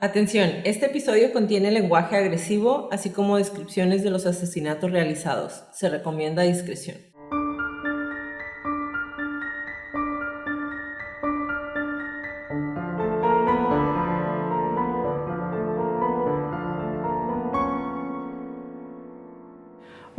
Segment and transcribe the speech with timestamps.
[0.00, 5.64] Atención, este episodio contiene lenguaje agresivo, así como descripciones de los asesinatos realizados.
[5.72, 6.98] Se recomienda discreción.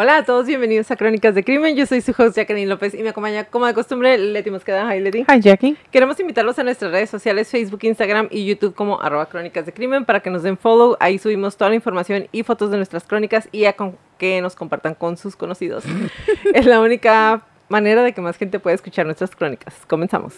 [0.01, 1.75] Hola a todos, bienvenidos a Crónicas de Crimen.
[1.75, 4.95] Yo soy su host Jacqueline López y me acompaña, como de costumbre, Leti Mosqueda.
[4.95, 5.25] Hi, Leti.
[5.29, 5.75] Hi, Jackie.
[5.91, 10.05] Queremos invitarlos a nuestras redes sociales, Facebook, Instagram y YouTube como arroba Crónicas de Crimen
[10.05, 10.95] para que nos den follow.
[11.01, 13.75] Ahí subimos toda la información y fotos de nuestras crónicas y a
[14.17, 15.83] que nos compartan con sus conocidos.
[16.53, 19.75] es la única manera de que más gente pueda escuchar nuestras crónicas.
[19.85, 20.33] Comenzamos.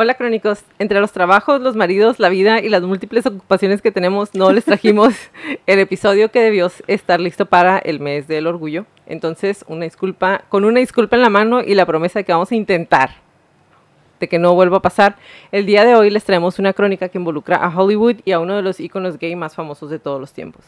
[0.00, 4.32] Hola crónicos, entre los trabajos, los maridos, la vida y las múltiples ocupaciones que tenemos,
[4.32, 5.12] no les trajimos
[5.66, 8.86] el episodio que debió estar listo para el mes del orgullo.
[9.06, 12.52] Entonces, una disculpa, con una disculpa en la mano y la promesa de que vamos
[12.52, 13.10] a intentar
[14.20, 15.16] de que no vuelva a pasar,
[15.50, 18.54] el día de hoy les traemos una crónica que involucra a Hollywood y a uno
[18.54, 20.64] de los íconos gay más famosos de todos los tiempos.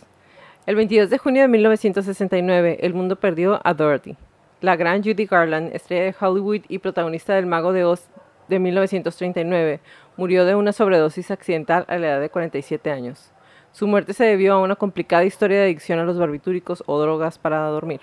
[0.67, 4.17] El 22 de junio de 1969, el mundo perdió a Dorothy,
[4.61, 8.09] la gran Judy Garland, estrella de Hollywood y protagonista del Mago de Oz
[8.51, 9.81] de 1939,
[10.19, 13.33] murió de una sobredosis accidental a la edad de 47 años.
[13.73, 17.39] Su muerte se debió a una complicada historia de adicción a los barbitúricos o drogas
[17.39, 18.01] para dormir,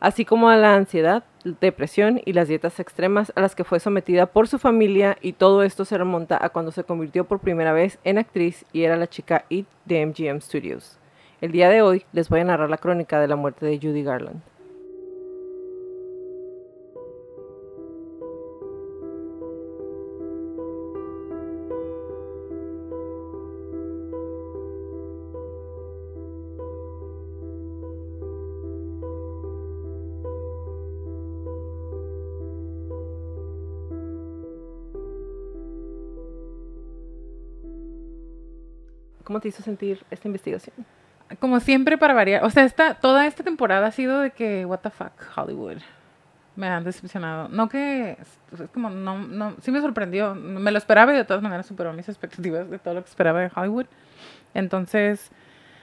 [0.00, 1.24] así como a la ansiedad,
[1.60, 5.62] depresión y las dietas extremas a las que fue sometida por su familia y todo
[5.62, 9.06] esto se remonta a cuando se convirtió por primera vez en actriz y era la
[9.06, 10.98] chica It de MGM Studios.
[11.40, 14.02] El día de hoy les voy a narrar la crónica de la muerte de Judy
[14.02, 14.42] Garland.
[39.38, 40.74] ¿Cómo te hizo sentir esta investigación?
[41.38, 42.42] Como siempre, para variar.
[42.42, 45.76] O sea, esta, toda esta temporada ha sido de que, what the fuck, Hollywood.
[46.56, 47.48] Me han decepcionado.
[47.48, 48.16] No que.
[48.20, 49.54] Es como, no, no.
[49.62, 50.34] Sí me sorprendió.
[50.34, 53.38] Me lo esperaba y de todas maneras superó mis expectativas de todo lo que esperaba
[53.38, 53.86] de Hollywood.
[54.54, 55.30] Entonces,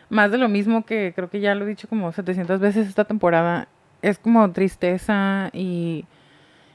[0.09, 3.05] más de lo mismo que creo que ya lo he dicho como 700 veces esta
[3.05, 3.69] temporada.
[4.01, 6.03] Es como tristeza y,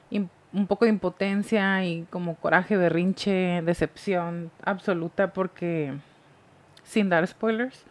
[0.09, 5.93] y un poco de impotencia y como coraje, berrinche, decepción absoluta porque
[6.91, 7.85] sin dar spoilers,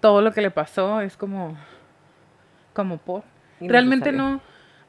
[0.00, 1.56] todo lo que le pasó es como,
[2.72, 3.24] como por.
[3.60, 4.40] Realmente no,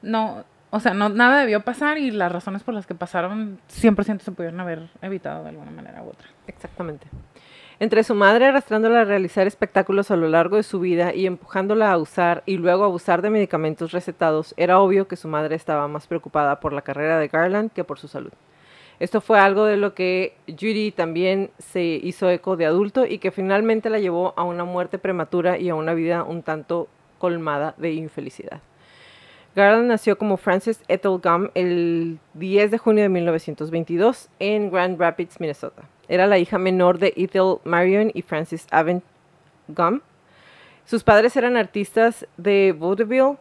[0.04, 4.20] no, o sea, no, nada debió pasar y las razones por las que pasaron 100%
[4.20, 6.28] se pudieron haber evitado de alguna manera u otra.
[6.46, 7.08] Exactamente.
[7.80, 11.92] Entre su madre arrastrándola a realizar espectáculos a lo largo de su vida y empujándola
[11.92, 15.88] a usar y luego a abusar de medicamentos recetados, era obvio que su madre estaba
[15.88, 18.34] más preocupada por la carrera de Garland que por su salud.
[19.00, 23.32] Esto fue algo de lo que Judy también se hizo eco de adulto y que
[23.32, 26.88] finalmente la llevó a una muerte prematura y a una vida un tanto
[27.20, 28.60] colmada de infelicidad.
[29.56, 35.40] Garland nació como Frances Ethel Gum el 10 de junio de 1922 en Grand Rapids,
[35.40, 35.84] Minnesota.
[36.08, 39.04] Era la hija menor de Ethel Marion y Francis Avent
[39.68, 40.02] Gum.
[40.86, 43.38] Sus padres eran artistas de vaudeville,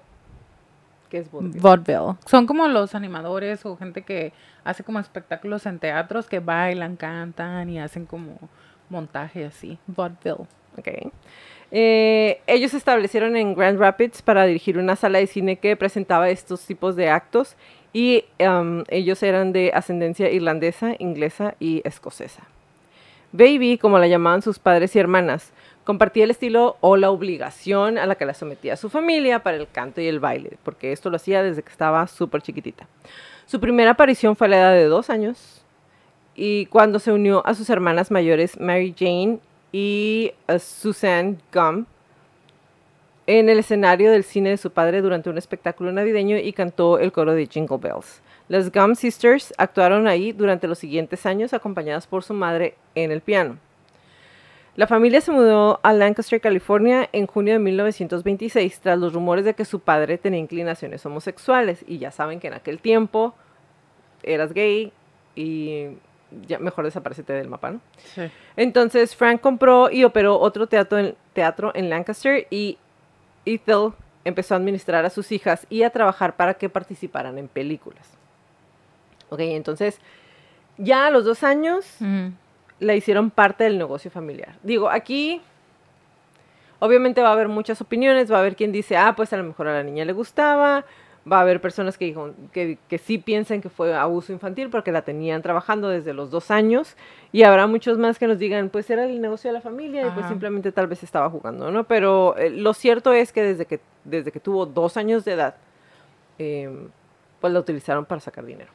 [1.17, 1.61] ¿Qué es vaudeville?
[1.61, 2.19] Vaudeville.
[2.27, 4.35] Son como los animadores o gente que
[4.65, 8.39] hace como espectáculos en teatros que bailan, cantan y hacen como
[8.91, 9.79] montaje así.
[9.87, 10.47] Vaudeville.
[10.77, 10.89] Ok.
[11.71, 16.29] Eh, ellos se establecieron en Grand Rapids para dirigir una sala de cine que presentaba
[16.29, 17.57] estos tipos de actos
[17.95, 22.43] y um, ellos eran de ascendencia irlandesa, inglesa y escocesa.
[23.33, 25.53] Baby, como la llamaban sus padres y hermanas,
[25.87, 29.69] compartía el estilo o la obligación a la que la sometía su familia para el
[29.71, 32.89] canto y el baile, porque esto lo hacía desde que estaba súper chiquitita.
[33.47, 35.65] Su primera aparición fue a la edad de dos años
[36.35, 39.39] y cuando se unió a sus hermanas mayores Mary Jane
[39.71, 41.87] y uh, Suzanne Gum
[43.29, 47.13] en el escenario del cine de su padre durante un espectáculo navideño y cantó el
[47.13, 48.23] coro de Jingle Bells.
[48.49, 53.21] Las Gum Sisters actuaron ahí durante los siguientes años acompañadas por su madre en el
[53.21, 53.59] piano.
[54.77, 59.55] La familia se mudó a Lancaster, California en junio de 1926 tras los rumores de
[59.55, 63.35] que su padre tenía inclinaciones homosexuales y ya saben que en aquel tiempo
[64.23, 64.93] eras gay
[65.35, 65.87] y
[66.47, 67.81] ya mejor desaparecete del mapa, ¿no?
[68.15, 68.31] Sí.
[68.57, 72.77] Entonces Frank compró y operó otro teatro en, teatro en Lancaster y
[73.47, 73.93] Ethel
[74.27, 78.11] empezó a administrar a sus hijas y a trabajar para que participaran en películas.
[79.31, 80.01] Ok, entonces
[80.77, 81.87] ya a los dos años.
[82.81, 84.55] La hicieron parte del negocio familiar.
[84.63, 85.41] Digo, aquí
[86.79, 89.45] obviamente va a haber muchas opiniones, va a haber quien dice, ah, pues a lo
[89.45, 90.85] mejor a la niña le gustaba,
[91.31, 94.93] va a haber personas que, dijo- que, que sí piensan que fue abuso infantil porque
[94.93, 96.97] la tenían trabajando desde los dos años
[97.33, 100.11] y habrá muchos más que nos digan, pues era el negocio de la familia y
[100.11, 101.85] pues simplemente tal vez estaba jugando, ¿no?
[101.85, 105.55] Pero eh, lo cierto es que desde que, desde que tuvo dos años de edad,
[106.39, 106.71] eh,
[107.41, 108.71] pues la utilizaron para sacar dinero.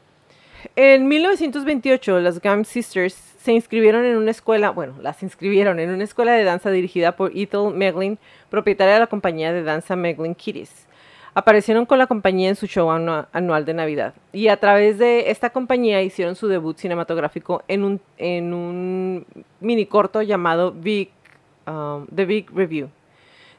[0.76, 6.04] En 1928, las Gum Sisters se inscribieron en una escuela, bueno, las inscribieron en una
[6.04, 8.20] escuela de danza dirigida por Ethel Meglin,
[8.50, 10.88] propietaria de la compañía de danza Meglin Kitties.
[11.34, 15.32] Aparecieron con la compañía en su show anua- anual de Navidad y a través de
[15.32, 17.84] esta compañía hicieron su debut cinematográfico en
[18.20, 19.26] un,
[19.62, 22.90] mini corto llamado um, The Big Review,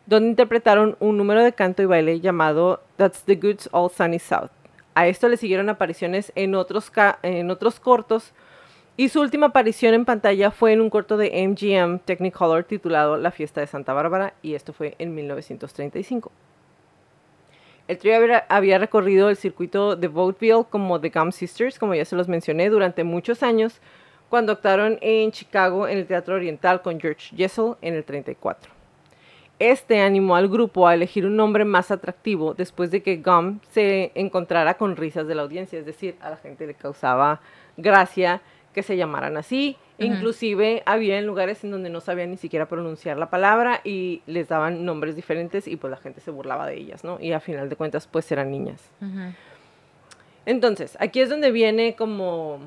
[0.04, 4.50] donde interpretaron un número de canto y baile llamado That's the Goods All Sunny South.
[4.94, 6.92] A esto le siguieron apariciones en otros,
[7.22, 8.32] en otros cortos
[8.96, 13.30] y su última aparición en pantalla fue en un corto de MGM Technicolor titulado La
[13.30, 16.30] Fiesta de Santa Bárbara y esto fue en 1935.
[17.88, 22.04] El trío había, había recorrido el circuito de vaudeville como The Gum Sisters, como ya
[22.04, 23.80] se los mencioné, durante muchos años,
[24.28, 28.71] cuando actuaron en Chicago en el Teatro Oriental con George Jessel en el 34.
[29.62, 34.10] Este animó al grupo a elegir un nombre más atractivo después de que Gum se
[34.16, 37.40] encontrara con risas de la audiencia, es decir, a la gente le causaba
[37.76, 38.42] gracia
[38.74, 39.76] que se llamaran así.
[39.98, 44.48] Inclusive había en lugares en donde no sabían ni siquiera pronunciar la palabra y les
[44.48, 47.20] daban nombres diferentes y pues la gente se burlaba de ellas, ¿no?
[47.20, 48.90] Y a final de cuentas pues eran niñas.
[50.44, 52.58] Entonces, aquí es donde viene como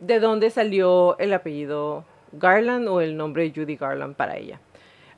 [0.00, 4.60] de dónde salió el apellido Garland o el nombre Judy Garland para ella.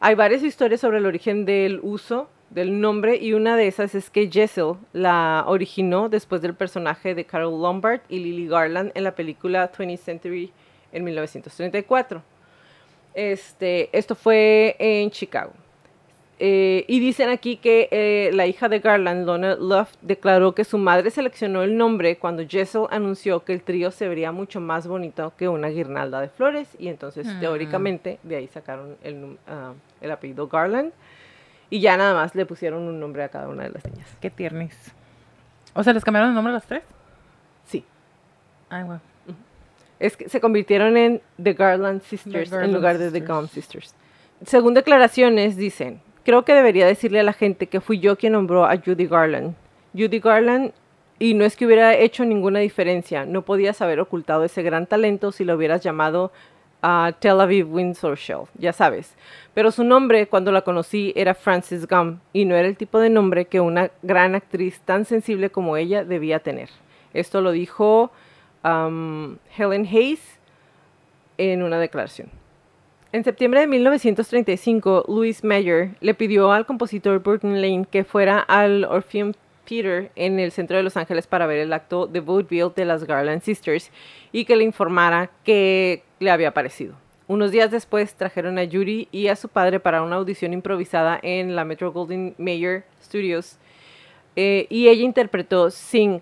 [0.01, 4.11] Hay varias historias sobre el origen del uso del nombre y una de esas es
[4.11, 9.15] que Jessel la originó después del personaje de Carol Lombard y Lily Garland en la
[9.15, 10.53] película 20th Century
[10.93, 12.23] en 1934.
[13.15, 15.53] Este, esto fue en Chicago.
[16.41, 20.79] Eh, y dicen aquí que eh, la hija de Garland, Lona Love, declaró que su
[20.79, 25.33] madre seleccionó el nombre cuando Jessel anunció que el trío se vería mucho más bonito
[25.39, 27.41] que una guirnalda de flores y entonces Mm.
[27.41, 30.93] teóricamente de ahí sacaron el, ah, el apellido Garland
[31.71, 34.09] y ya nada más le pusieron un nombre a cada una de las niñas.
[34.21, 34.77] Qué tiernis.
[35.73, 36.83] O sea, ¿les cambiaron el nombre a las tres?
[37.65, 37.85] Sí,
[38.69, 38.99] Ay, güey.
[40.01, 43.39] es que se convirtieron en The Garland Sisters en Garland lugar de The Sisters.
[43.39, 43.95] Gum Sisters.
[44.45, 48.65] Según declaraciones, dicen, creo que debería decirle a la gente que fui yo quien nombró
[48.65, 49.55] a Judy Garland.
[49.97, 50.73] Judy Garland,
[51.19, 55.31] y no es que hubiera hecho ninguna diferencia, no podías haber ocultado ese gran talento
[55.31, 56.33] si lo hubieras llamado
[56.83, 59.15] a Tel Aviv Windsor Shell, ya sabes.
[59.55, 63.09] Pero su nombre, cuando la conocí, era Frances Gum, y no era el tipo de
[63.09, 66.69] nombre que una gran actriz tan sensible como ella debía tener.
[67.15, 68.11] Esto lo dijo
[68.65, 70.39] um, Helen Hayes
[71.39, 72.29] en una declaración.
[73.15, 78.83] En septiembre de 1935, Louis Mayer le pidió al compositor Burton Lane que fuera al
[78.83, 79.35] Orpheum
[79.65, 83.05] Theater en el centro de Los Ángeles para ver el acto de vaudeville de las
[83.05, 83.93] Garland Sisters
[84.33, 86.97] y que le informara qué le había parecido.
[87.29, 91.55] Unos días después trajeron a Judy y a su padre para una audición improvisada en
[91.55, 93.59] la Metro Goldwyn Mayer Studios
[94.35, 96.21] eh, y ella interpretó Sing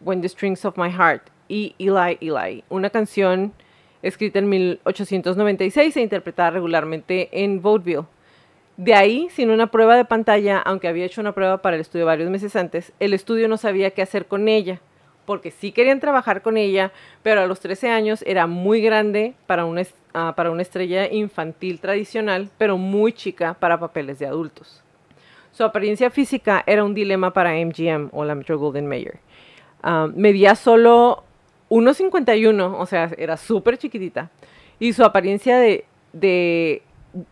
[0.00, 3.54] When the Strings of My Heart y Eli Eli, una canción
[4.04, 8.04] escrita en 1896 e interpretada regularmente en vaudeville.
[8.76, 12.06] De ahí, sin una prueba de pantalla, aunque había hecho una prueba para el estudio
[12.06, 14.80] varios meses antes, el estudio no sabía qué hacer con ella,
[15.24, 16.92] porque sí querían trabajar con ella,
[17.22, 19.82] pero a los 13 años era muy grande para una,
[20.12, 24.82] ah, para una estrella infantil tradicional, pero muy chica para papeles de adultos.
[25.52, 29.20] Su apariencia física era un dilema para MGM o la Metro Golden Mayer.
[29.82, 31.23] Ah, medía solo
[31.74, 34.30] 1,51, o sea, era súper chiquitita.
[34.78, 36.82] Y su apariencia de, de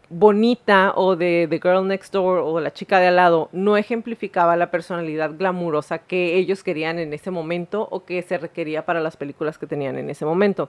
[0.08, 4.56] bonita o de The Girl Next Door o la chica de al lado no ejemplificaba
[4.56, 9.16] la personalidad glamurosa que ellos querían en ese momento o que se requería para las
[9.16, 10.68] películas que tenían en ese momento.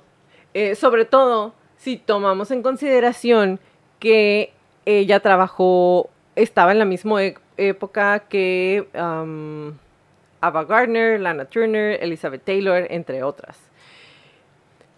[0.54, 3.60] Eh, sobre todo si tomamos en consideración
[4.00, 4.52] que
[4.86, 8.88] ella trabajó, estaba en la misma e- época que
[10.44, 13.58] Ava Gardner, Lana Turner, Elizabeth Taylor, entre otras.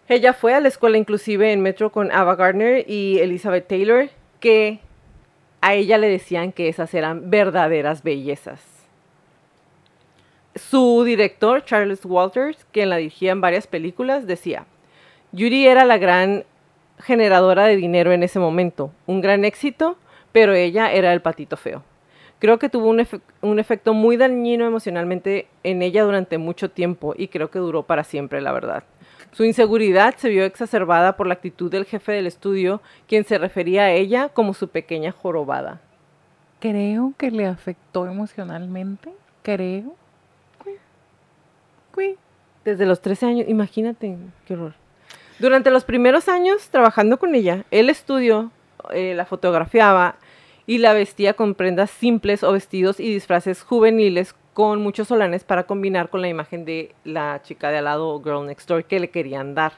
[0.07, 4.09] Ella fue a la escuela inclusive en Metro con Ava Gardner y Elizabeth Taylor,
[4.39, 4.79] que
[5.61, 8.61] a ella le decían que esas eran verdaderas bellezas.
[10.55, 14.65] Su director, Charles Walters, quien la dirigía en varias películas, decía,
[15.31, 16.45] Yuri era la gran
[16.99, 19.97] generadora de dinero en ese momento, un gran éxito,
[20.31, 21.83] pero ella era el patito feo.
[22.39, 27.13] Creo que tuvo un, efe- un efecto muy dañino emocionalmente en ella durante mucho tiempo
[27.17, 28.83] y creo que duró para siempre, la verdad.
[29.31, 33.83] Su inseguridad se vio exacerbada por la actitud del jefe del estudio, quien se refería
[33.83, 35.81] a ella como su pequeña jorobada.
[36.59, 39.11] Creo que le afectó emocionalmente.
[39.43, 39.95] Creo.
[42.63, 44.73] Desde los 13 años, imagínate, qué horror.
[45.39, 48.51] Durante los primeros años trabajando con ella, el estudio
[48.91, 50.15] eh, la fotografiaba
[50.67, 55.63] y la vestía con prendas simples o vestidos y disfraces juveniles con muchos solanes para
[55.63, 58.99] combinar con la imagen de la chica de al lado o girl next door que
[58.99, 59.73] le querían dar.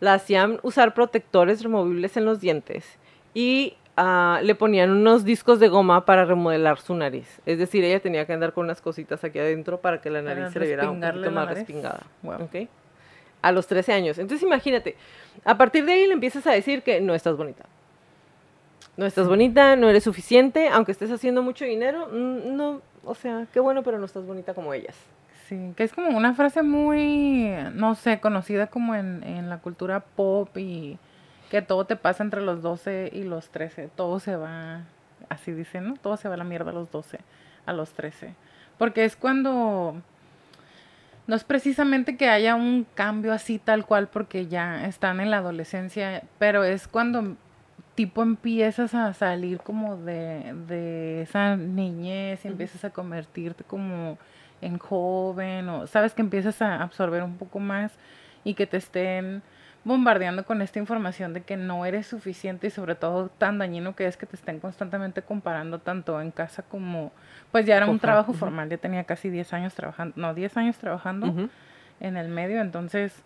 [0.00, 2.98] La hacían usar protectores removibles en los dientes
[3.32, 7.40] y ah, le ponían unos discos de goma para remodelar su nariz.
[7.46, 10.52] Es decir, ella tenía que andar con unas cositas aquí adentro para que la nariz
[10.52, 11.58] se le viera un poquito más nariz.
[11.58, 12.02] respingada.
[12.22, 12.48] Wow.
[13.40, 14.18] A los 13 años.
[14.18, 14.96] Entonces imagínate,
[15.44, 17.64] a partir de ahí le empiezas a decir que no estás bonita.
[18.96, 23.58] No estás bonita, no eres suficiente, aunque estés haciendo mucho dinero, no, o sea, qué
[23.58, 24.96] bueno, pero no estás bonita como ellas.
[25.48, 30.00] Sí, que es como una frase muy, no sé, conocida como en, en la cultura
[30.00, 30.98] pop y
[31.50, 33.90] que todo te pasa entre los 12 y los 13.
[33.94, 34.82] Todo se va,
[35.28, 35.94] así dicen, ¿no?
[35.94, 37.18] Todo se va a la mierda a los 12,
[37.66, 38.34] a los 13.
[38.78, 39.94] Porque es cuando,
[41.26, 45.38] no es precisamente que haya un cambio así tal cual porque ya están en la
[45.38, 47.36] adolescencia, pero es cuando
[47.94, 54.18] tipo empiezas a salir como de, de esa niñez y empiezas a convertirte como
[54.60, 57.92] en joven o sabes que empiezas a absorber un poco más
[58.42, 59.42] y que te estén
[59.84, 64.06] bombardeando con esta información de que no eres suficiente y sobre todo tan dañino que
[64.06, 67.12] es que te estén constantemente comparando tanto en casa como
[67.52, 70.76] pues ya era un trabajo formal, ya tenía casi 10 años trabajando, no, 10 años
[70.78, 71.48] trabajando
[72.00, 73.22] en el medio, entonces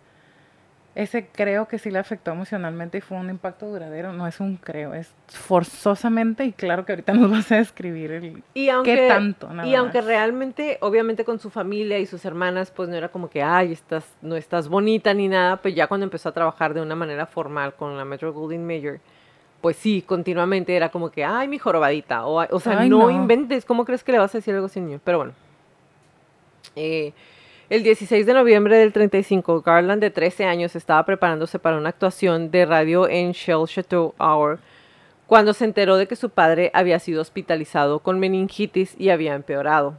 [0.95, 4.57] ese creo que sí le afectó emocionalmente y fue un impacto duradero, no es un
[4.57, 9.53] creo, es forzosamente y claro que ahorita nos vas a describir el Y aunque, tanto,
[9.53, 13.29] nada y aunque realmente, obviamente con su familia y sus hermanas, pues no era como
[13.29, 16.81] que, ay, estás, no estás bonita ni nada, pues ya cuando empezó a trabajar de
[16.81, 18.99] una manera formal con la Metro Goldwyn Mayer,
[19.61, 23.09] pues sí, continuamente era como que, ay, mi jorobadita, o, o sea, Ay, no, no.
[23.09, 24.99] inventes, ¿cómo crees que le vas a decir algo así niño?
[25.03, 25.33] Pero bueno.
[26.75, 27.13] Eh,
[27.69, 32.49] el 16 de noviembre del 35, Garland, de 13 años, estaba preparándose para una actuación
[32.49, 34.59] de radio en Shell Chateau Hour
[35.27, 39.93] cuando se enteró de que su padre había sido hospitalizado con meningitis y había empeorado.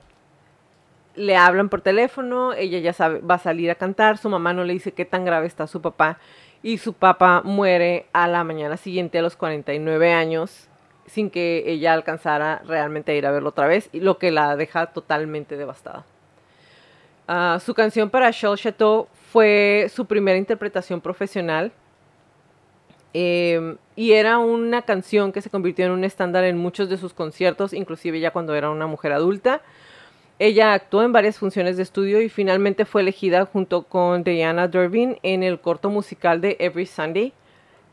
[1.15, 4.65] Le hablan por teléfono, ella ya sabe, va a salir a cantar, su mamá no
[4.65, 6.19] le dice qué tan grave está su papá
[6.65, 10.69] y su papá muere a la mañana siguiente a los 49 años
[11.07, 14.87] sin que ella alcanzara realmente a ir a verlo otra vez, lo que la deja
[14.87, 16.05] totalmente devastada.
[17.33, 21.71] Ah, su canción para Shell Chateau fue su primera interpretación profesional
[23.15, 27.15] eh, y era una canción que se convirtió en un estándar en muchos de sus
[27.15, 29.63] conciertos, inclusive ya cuando era una mujer adulta.
[30.41, 35.17] Ella actuó en varias funciones de estudio y finalmente fue elegida junto con Diana Durbin
[35.23, 37.33] en el corto musical de Every Sunday.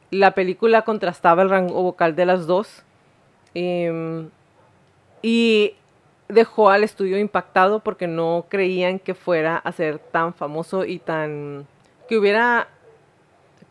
[0.10, 2.82] La película contrastaba el rango vocal de las dos
[3.54, 4.32] em,
[5.22, 5.76] y
[6.30, 11.66] dejó al estudio impactado porque no creían que fuera a ser tan famoso y tan
[12.08, 12.68] que hubiera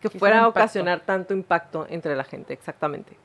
[0.00, 3.16] que fuera a ocasionar tanto impacto entre la gente, exactamente.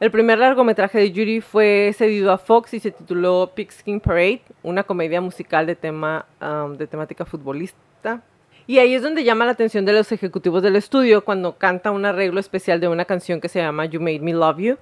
[0.00, 4.84] El primer largometraje de Judy fue cedido a Fox y se tituló Pigskin Parade, una
[4.84, 8.22] comedia musical de tema um, de temática futbolista.
[8.66, 12.04] Y ahí es donde llama la atención de los ejecutivos del estudio cuando canta un
[12.04, 14.78] arreglo especial de una canción que se llama You Made Me Love You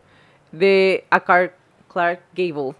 [0.52, 1.54] de a Clark
[2.34, 2.74] Gable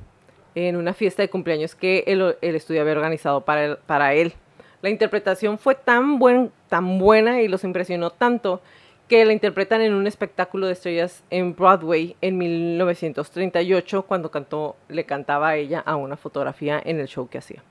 [0.56, 4.32] en una fiesta de cumpleaños que el, el estudio había organizado para él, para él.
[4.80, 8.62] La interpretación fue tan, buen, tan buena y los impresionó tanto
[9.06, 15.04] que la interpretan en un espectáculo de estrellas en Broadway en 1938 cuando cantó, le
[15.04, 17.62] cantaba a ella a una fotografía en el show que hacía.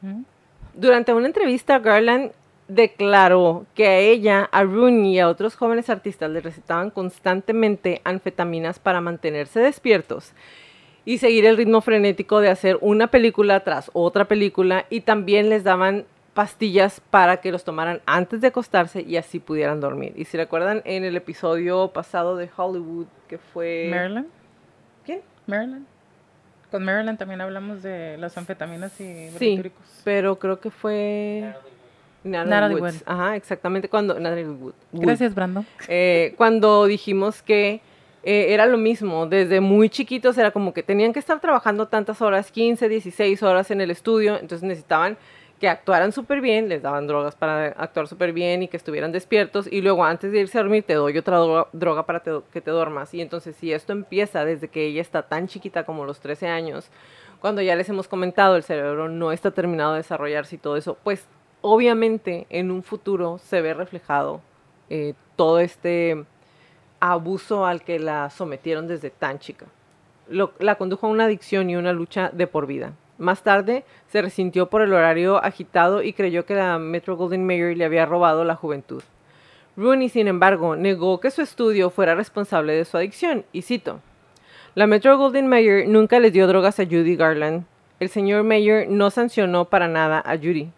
[0.00, 0.22] ¿Mm?
[0.74, 2.30] Durante una entrevista, Garland
[2.68, 8.78] declaró que a ella, a Rooney y a otros jóvenes artistas les recetaban constantemente anfetaminas
[8.78, 10.32] para mantenerse despiertos
[11.04, 15.64] y seguir el ritmo frenético de hacer una película tras otra película y también les
[15.64, 16.04] daban
[16.34, 20.14] pastillas para que los tomaran antes de acostarse y así pudieran dormir.
[20.16, 23.88] Y si recuerdan en el episodio pasado de Hollywood que fue...
[23.90, 24.28] Maryland.
[25.04, 25.20] ¿Quién?
[25.46, 25.86] Maryland.
[26.70, 29.62] Con Maryland también hablamos de las anfetaminas y Sí,
[30.04, 31.54] pero creo que fue...
[32.24, 32.94] Natalie, Natalie Woods.
[32.94, 33.02] Wood.
[33.06, 34.18] Ajá, exactamente cuando...
[34.18, 34.46] Natalie.
[34.46, 34.74] Wood.
[34.92, 35.64] Gracias, Brando.
[35.88, 37.82] Eh, cuando dijimos que
[38.24, 42.22] eh, era lo mismo, desde muy chiquitos era como que tenían que estar trabajando tantas
[42.22, 45.16] horas, 15, 16 horas en el estudio, entonces necesitaban
[45.62, 49.68] que actuaran súper bien, les daban drogas para actuar súper bien y que estuvieran despiertos
[49.70, 51.38] y luego antes de irse a dormir te doy otra
[51.72, 53.14] droga, para que te duermas.
[53.14, 56.90] Y entonces si esto empieza desde que ella está tan chiquita como los 13 años,
[57.40, 60.98] cuando ya les hemos comentado el cerebro no está terminado de desarrollarse y todo eso,
[61.04, 61.28] pues
[61.60, 64.40] obviamente en un futuro se ve reflejado
[64.90, 66.24] eh, todo este
[67.10, 69.66] abuso al que la sometieron desde tan chica.
[70.28, 72.92] Lo- la condujo a una adicción y una lucha de por vida.
[73.18, 77.76] Más tarde se resintió por el horario agitado y creyó que la Metro Golden Mayer
[77.76, 79.02] le había robado la juventud.
[79.76, 84.00] Rooney, sin embargo, negó que su estudio fuera responsable de su adicción, y cito,
[84.74, 87.64] La Metro Golden Mayer nunca les dio drogas a Judy Garland.
[88.00, 90.70] El señor Mayer no sancionó para nada a Judy.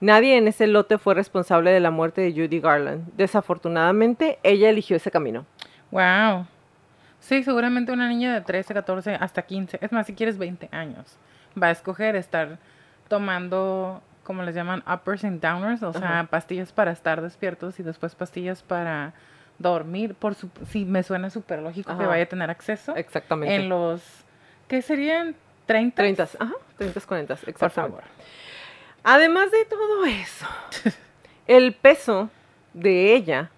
[0.00, 3.04] Nadie en ese lote fue responsable de la muerte de Judy Garland.
[3.16, 5.46] Desafortunadamente, ella eligió ese camino.
[5.92, 6.46] Wow.
[7.20, 11.16] Sí, seguramente una niña de 13, 14, hasta 15, es más, si quieres 20 años,
[11.60, 12.58] va a escoger estar
[13.06, 18.16] tomando, como les llaman, uppers and downers, o sea, pastillas para estar despiertos y después
[18.16, 19.12] pastillas para
[19.58, 20.14] dormir.
[20.14, 23.54] Por su, sí, me suena súper lógico que vaya a tener acceso Exactamente.
[23.54, 24.02] en los,
[24.66, 25.36] ¿qué serían?
[25.66, 25.94] 30.
[25.94, 28.02] 30, ajá, 30, 40, Por favor.
[29.04, 30.46] Además de todo eso,
[31.46, 32.30] el peso
[32.72, 33.50] de ella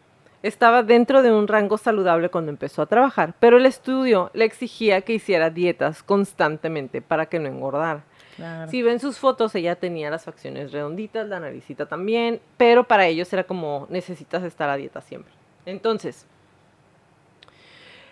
[0.45, 5.01] estaba dentro de un rango saludable cuando empezó a trabajar, pero el estudio le exigía
[5.01, 8.05] que hiciera dietas constantemente para que no engordara.
[8.37, 8.71] Claro.
[8.71, 13.33] Si ven sus fotos, ella tenía las facciones redonditas, la naricita también, pero para ellos
[13.33, 15.33] era como necesitas estar a dieta siempre.
[15.65, 16.27] Entonces,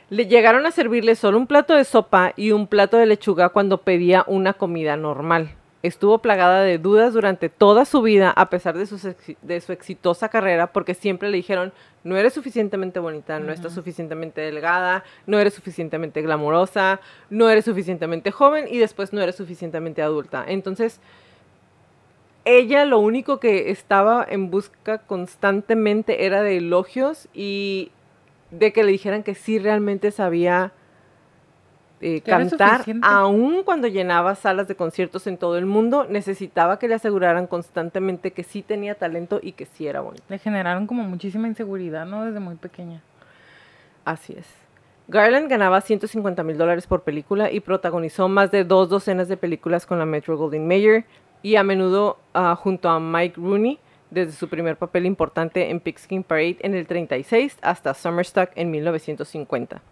[0.08, 3.82] le llegaron a servirle solo un plato de sopa y un plato de lechuga cuando
[3.82, 5.50] pedía una comida normal.
[5.82, 10.28] Estuvo plagada de dudas durante toda su vida, a pesar de su, de su exitosa
[10.28, 11.72] carrera, porque siempre le dijeron,
[12.04, 18.30] no eres suficientemente bonita, no estás suficientemente delgada, no eres suficientemente glamurosa, no eres suficientemente
[18.30, 20.44] joven y después no eres suficientemente adulta.
[20.46, 21.00] Entonces,
[22.44, 27.90] ella lo único que estaba en busca constantemente era de elogios y
[28.50, 30.72] de que le dijeran que sí realmente sabía
[32.02, 36.94] eh, cantar, aun cuando llenaba salas de conciertos en todo el mundo, necesitaba que le
[36.94, 40.24] aseguraran constantemente que sí tenía talento y que sí era bonita.
[40.28, 42.24] Le generaron como muchísima inseguridad, ¿no?
[42.24, 43.02] Desde muy pequeña.
[44.04, 44.46] Así es.
[45.06, 49.86] Garland ganaba 150 mil dólares por película y protagonizó más de dos docenas de películas
[49.86, 51.04] con la Metro Goldwyn Mayer
[51.42, 53.78] y a menudo ah, junto a Mike Rooney
[54.10, 59.82] desde su primer papel importante en Pigskin Parade en el 36 hasta Summerstock en 1950.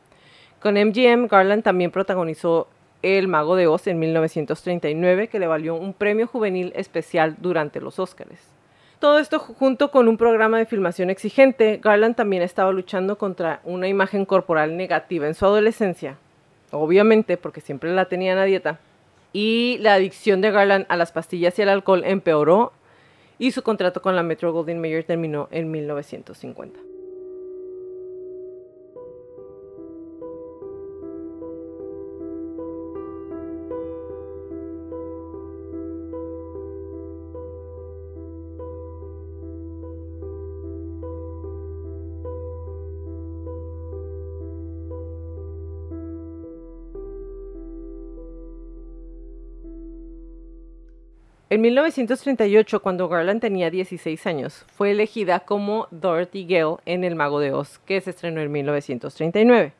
[0.61, 2.69] Con MGM, Garland también protagonizó
[3.03, 7.99] El Mago de Oz en 1939, que le valió un premio juvenil especial durante los
[7.99, 8.41] Óscares.
[8.99, 13.61] Todo esto ju- junto con un programa de filmación exigente, Garland también estaba luchando contra
[13.65, 16.19] una imagen corporal negativa en su adolescencia,
[16.71, 18.79] obviamente porque siempre la tenían a dieta,
[19.33, 22.73] y la adicción de Garland a las pastillas y al alcohol empeoró
[23.39, 26.79] y su contrato con la Metro Goldwyn Mayer terminó en 1950.
[51.53, 57.41] En 1938, cuando Garland tenía 16 años, fue elegida como Dorothy Gale en El Mago
[57.41, 59.73] de Oz, que se estrenó en 1939.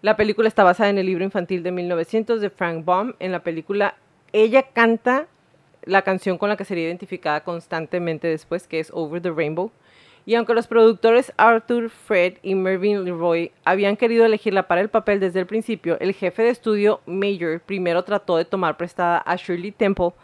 [0.00, 3.12] La película está basada en el libro infantil de 1900 de Frank Baum.
[3.18, 3.96] En la película,
[4.32, 5.26] ella canta
[5.82, 9.72] la canción con la que sería identificada constantemente después, que es Over the Rainbow.
[10.24, 15.20] Y aunque los productores Arthur, Fred y Mervyn Leroy habían querido elegirla para el papel
[15.20, 19.70] desde el principio, el jefe de estudio, Major, primero trató de tomar prestada a Shirley
[19.70, 20.14] Temple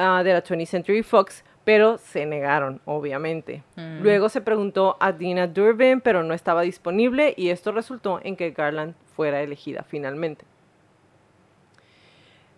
[0.00, 3.62] ah, de la 20th Century Fox, pero se negaron, obviamente.
[3.76, 4.02] Mm.
[4.02, 8.50] Luego se preguntó a Dina Durbin, pero no estaba disponible y esto resultó en que
[8.50, 10.44] Garland fuera elegida finalmente.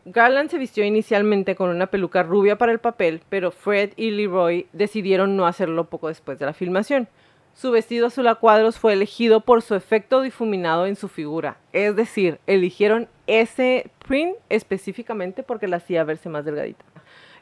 [0.05, 4.67] Garland se vistió inicialmente con una peluca rubia para el papel, pero Fred y Leroy
[4.73, 7.09] decidieron no hacerlo poco después de la filmación.
[7.55, 11.95] Su vestido azul a cuadros fue elegido por su efecto difuminado en su figura, es
[11.95, 16.85] decir, eligieron ese print específicamente porque la hacía verse más delgadita.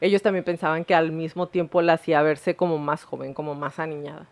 [0.01, 3.79] Ellos también pensaban que al mismo tiempo la hacía verse como más joven, como más
[3.79, 4.27] aniñada.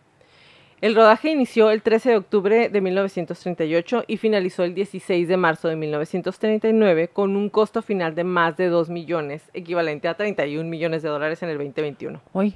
[0.80, 5.66] El rodaje inició el 13 de octubre de 1938 y finalizó el 16 de marzo
[5.66, 11.02] de 1939 con un costo final de más de 2 millones, equivalente a 31 millones
[11.02, 12.20] de dólares en el 2021.
[12.32, 12.54] Uy,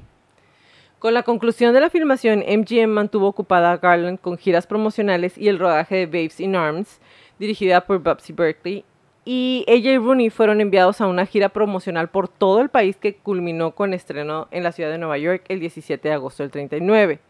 [1.00, 5.48] Con la conclusión de la filmación, MGM mantuvo ocupada a Garland con giras promocionales y
[5.48, 7.00] el rodaje de Babes in Arms,
[7.40, 8.84] dirigida por Bubsy Berkeley,
[9.24, 13.14] y ella y Rooney fueron enviados a una gira promocional por todo el país que
[13.14, 17.20] culminó con estreno en la ciudad de Nueva York el 17 de agosto del 39.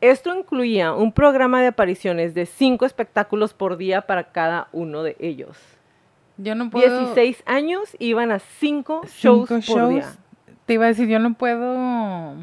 [0.00, 5.16] Esto incluía un programa de apariciones de cinco espectáculos por día para cada uno de
[5.20, 5.56] ellos.
[6.36, 6.98] Yo no puedo...
[6.98, 9.90] 16 años iban a cinco shows por shows.
[9.90, 10.12] día.
[10.66, 12.34] Te iba a decir, yo no puedo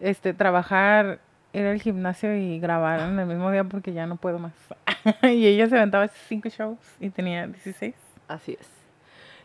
[0.00, 1.20] este trabajar,
[1.58, 4.52] ir al gimnasio y grabar en el mismo día porque ya no puedo más.
[5.22, 7.94] y ella se aventaba cinco shows y tenía 16.
[8.28, 8.78] Así es.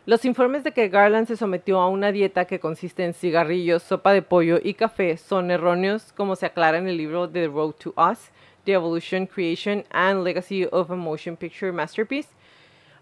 [0.06, 4.12] Los informes de que Garland se sometió a una dieta que consiste en cigarrillos, sopa
[4.12, 7.94] de pollo y café son erróneos, como se aclara en el libro The Road to
[7.96, 8.30] Us,
[8.64, 12.28] The Evolution, Creation and Legacy of a Motion Picture Masterpiece.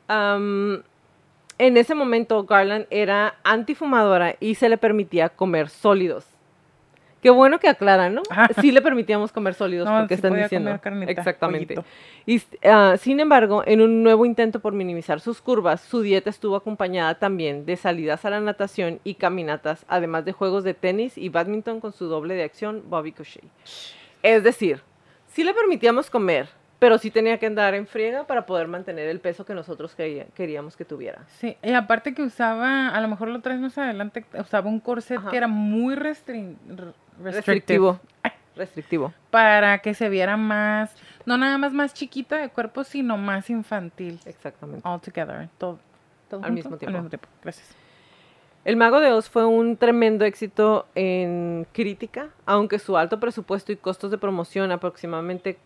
[0.09, 6.25] En ese momento Garland era antifumadora y se le permitía comer sólidos.
[7.22, 8.22] Qué bueno que aclaran, ¿no?
[8.61, 10.70] Sí le permitíamos comer sólidos No, porque sí están diciendo.
[11.12, 11.74] Exactamente.
[11.76, 11.88] pollito.
[12.26, 16.56] Y, ah, sin embargo, en un nuevo intento por minimizar sus curvas, su dieta estuvo
[16.56, 21.28] acompañada también de salidas a la natación y caminatas, además de juegos de tenis y
[21.28, 23.44] badminton con su doble de acción, Bobby Cochet.
[24.22, 24.82] Es decir,
[25.28, 26.48] sí le permitíamos comer,
[26.80, 30.26] pero sí tenía que andar en friega para poder mantener el peso que nosotros quería-
[30.35, 31.22] queríamos que tuviera.
[31.38, 35.18] Sí, y aparte que usaba, a lo mejor lo traes más adelante, usaba un corset
[35.18, 35.30] Ajá.
[35.30, 38.01] que era muy restrin- r- restrictive Restrictivo.
[38.55, 39.14] Restrictivo.
[39.31, 40.94] para que se viera más,
[41.25, 44.20] no nada más más chiquita de cuerpo, sino más infantil.
[44.27, 44.87] Exactamente.
[44.87, 45.79] All together, todo,
[46.29, 46.96] todo Al junto, mismo tiempo.
[46.96, 47.29] Al mismo tiempo.
[47.42, 47.75] Gracias.
[48.64, 53.77] El Mago de Oz fue un tremendo éxito en crítica, aunque su alto presupuesto y
[53.77, 55.59] costos de promoción, aproximadamente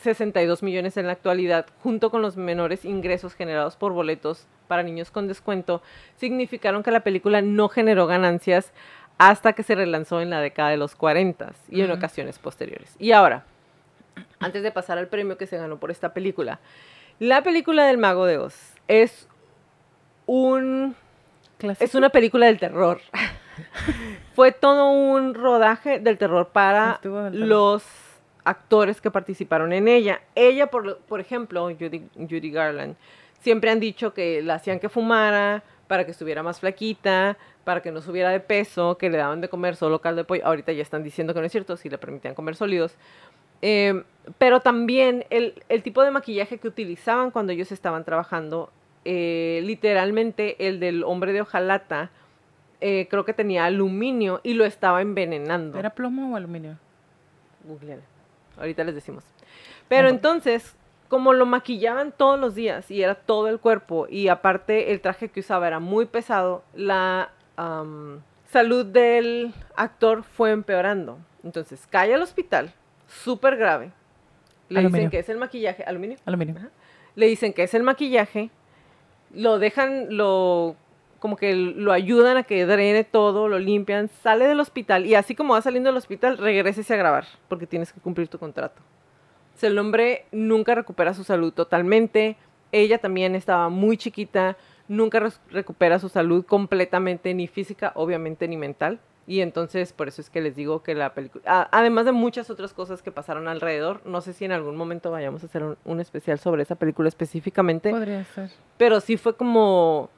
[0.00, 5.10] 62 millones en la actualidad, junto con los menores ingresos generados por boletos para niños
[5.10, 5.80] con descuento,
[6.16, 8.72] significaron que la película no generó ganancias
[9.18, 12.94] hasta que se relanzó en la década de los 40 y en ocasiones posteriores.
[12.98, 13.44] Y ahora,
[14.40, 16.60] antes de pasar al premio que se ganó por esta película,
[17.18, 19.26] la película del Mago de Oz es
[20.26, 20.94] un
[21.80, 23.00] es una película del terror.
[24.34, 27.00] Fue todo un rodaje del terror para
[27.32, 27.82] los
[28.44, 30.20] actores que participaron en ella.
[30.34, 32.96] Ella, por, por ejemplo, Judy, Judy Garland,
[33.40, 37.92] siempre han dicho que la hacían que fumara para que estuviera más flaquita, para que
[37.92, 40.46] no subiera de peso, que le daban de comer solo caldo de pollo.
[40.46, 42.94] Ahorita ya están diciendo que no es cierto, si le permitían comer sólidos.
[43.62, 44.02] Eh,
[44.38, 48.70] pero también el, el tipo de maquillaje que utilizaban cuando ellos estaban trabajando,
[49.04, 52.10] eh, literalmente el del hombre de hojalata,
[52.80, 55.78] eh, creo que tenía aluminio y lo estaba envenenando.
[55.78, 56.76] ¿Era plomo o aluminio?
[57.64, 58.02] Googleala.
[58.58, 59.24] Ahorita les decimos.
[59.88, 60.76] Pero entonces,
[61.08, 65.28] como lo maquillaban todos los días y era todo el cuerpo y aparte el traje
[65.28, 71.18] que usaba era muy pesado, la am, salud del actor fue empeorando.
[71.42, 72.72] Entonces, cae al hospital,
[73.06, 73.92] súper grave.
[74.68, 74.98] Le Aluminio.
[74.98, 76.16] dicen que es el maquillaje, aluminio.
[76.26, 76.56] Aluminio.
[76.58, 76.70] Ajá.
[77.14, 78.50] Le dicen que es el maquillaje,
[79.32, 80.76] lo dejan, lo
[81.18, 85.34] como que lo ayudan a que drene todo, lo limpian, sale del hospital y así
[85.34, 88.82] como va saliendo del hospital, regrésese a grabar porque tienes que cumplir tu contrato.
[89.56, 92.36] O sea, el hombre nunca recupera su salud totalmente,
[92.72, 95.18] ella también estaba muy chiquita, nunca
[95.50, 99.00] recupera su salud completamente, ni física, obviamente, ni mental.
[99.26, 102.74] Y entonces, por eso es que les digo que la película, además de muchas otras
[102.74, 106.00] cosas que pasaron alrededor, no sé si en algún momento vayamos a hacer un, un
[106.00, 108.50] especial sobre esa película específicamente, Podría ser.
[108.76, 110.10] pero sí fue como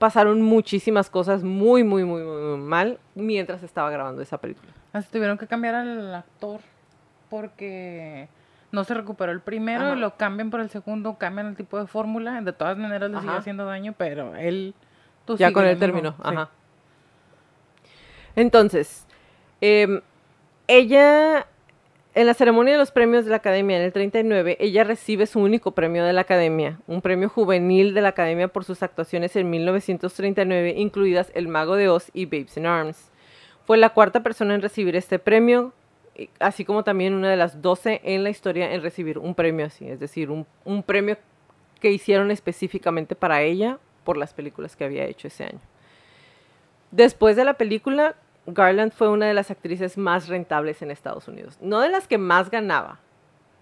[0.00, 4.72] pasaron muchísimas cosas muy, muy, muy, muy, muy mal mientras estaba grabando esa película.
[4.92, 6.58] Así tuvieron que cambiar al actor
[7.32, 8.28] porque
[8.72, 9.94] no se recuperó el primero, Ajá.
[9.94, 12.38] lo cambian por el segundo, cambian el tipo de fórmula.
[12.42, 13.38] De todas maneras le sigue Ajá.
[13.38, 14.74] haciendo daño, pero él.
[15.24, 16.10] tú ya sigue con término.
[16.10, 16.16] sí.
[16.24, 16.50] Ajá.
[18.36, 19.06] Entonces,
[19.62, 20.02] em,
[20.68, 21.46] ella,
[22.14, 25.40] en la ceremonia de los premios de la Academia en el 39, ella recibe su
[25.40, 29.48] único premio de la Academia, un premio juvenil de la Academia por sus actuaciones en
[29.48, 33.10] 1939, incluidas El Mago de Oz y Babes in Arms.
[33.64, 35.72] Fue la cuarta persona en recibir este premio,
[36.38, 39.88] así como también una de las 12 en la historia en recibir un premio así,
[39.88, 41.16] es decir, un, un premio
[41.80, 45.60] que hicieron específicamente para ella por las películas que había hecho ese año.
[46.90, 48.14] Después de la película,
[48.46, 51.56] Garland fue una de las actrices más rentables en Estados Unidos.
[51.60, 52.98] No de las que más ganaba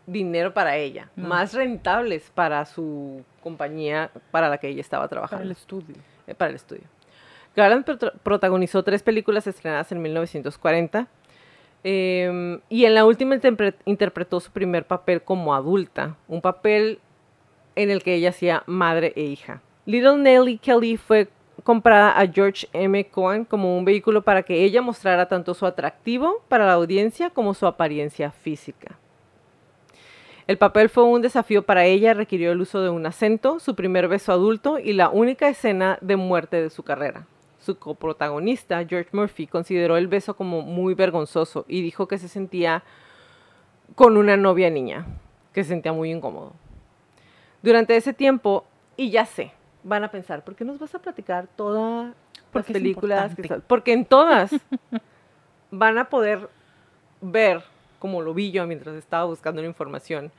[0.07, 1.29] dinero para ella, No.
[1.29, 5.95] más rentables para su compañía para la que ella estaba trabajando Para el estudio.
[6.27, 6.83] eh, para el estudio.
[7.55, 11.07] Garland prota- protagonizó tres películas estrenadas en 1940
[11.85, 17.01] em, y en la última interpre- interpretó su primer papel como adulta, un papel
[17.77, 19.63] en el que ella hacía madre e hija.
[19.87, 21.29] Little Nellie Kelly fue
[21.65, 23.05] comprada a George M.
[23.09, 27.55] Cohen como un vehículo para que ella mostrara tanto su atractivo para la audiencia como
[27.55, 28.99] su apariencia física.
[30.47, 34.09] El papel fue un desafío para ella, requirió el uso de un acento, su primer
[34.09, 37.27] beso adulto y la única escena de muerte de su carrera.
[37.61, 42.83] Su coprotagonista, George Murphy, consideró el beso como muy vergonzoso y dijo que se sentía
[43.95, 45.07] con una novia niña,
[45.53, 46.53] que se sentía muy incómodo.
[47.63, 48.65] Durante ese tiempo,
[48.97, 52.15] y ya sé, van a pensar, ¿por qué nos vas a platicar todas
[52.53, 53.35] las películas?
[53.35, 54.51] que sal-?" Porque en todas
[55.71, 56.49] van a poder
[57.21, 57.63] ver,
[57.99, 60.33] como lo vi yo mientras estaba buscando la información,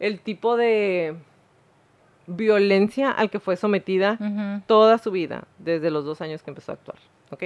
[0.00, 1.16] el tipo de
[2.28, 4.18] violencia al que fue sometida
[4.66, 6.98] toda su vida, desde los dos años que empezó a actuar.
[7.30, 7.44] ¿ok?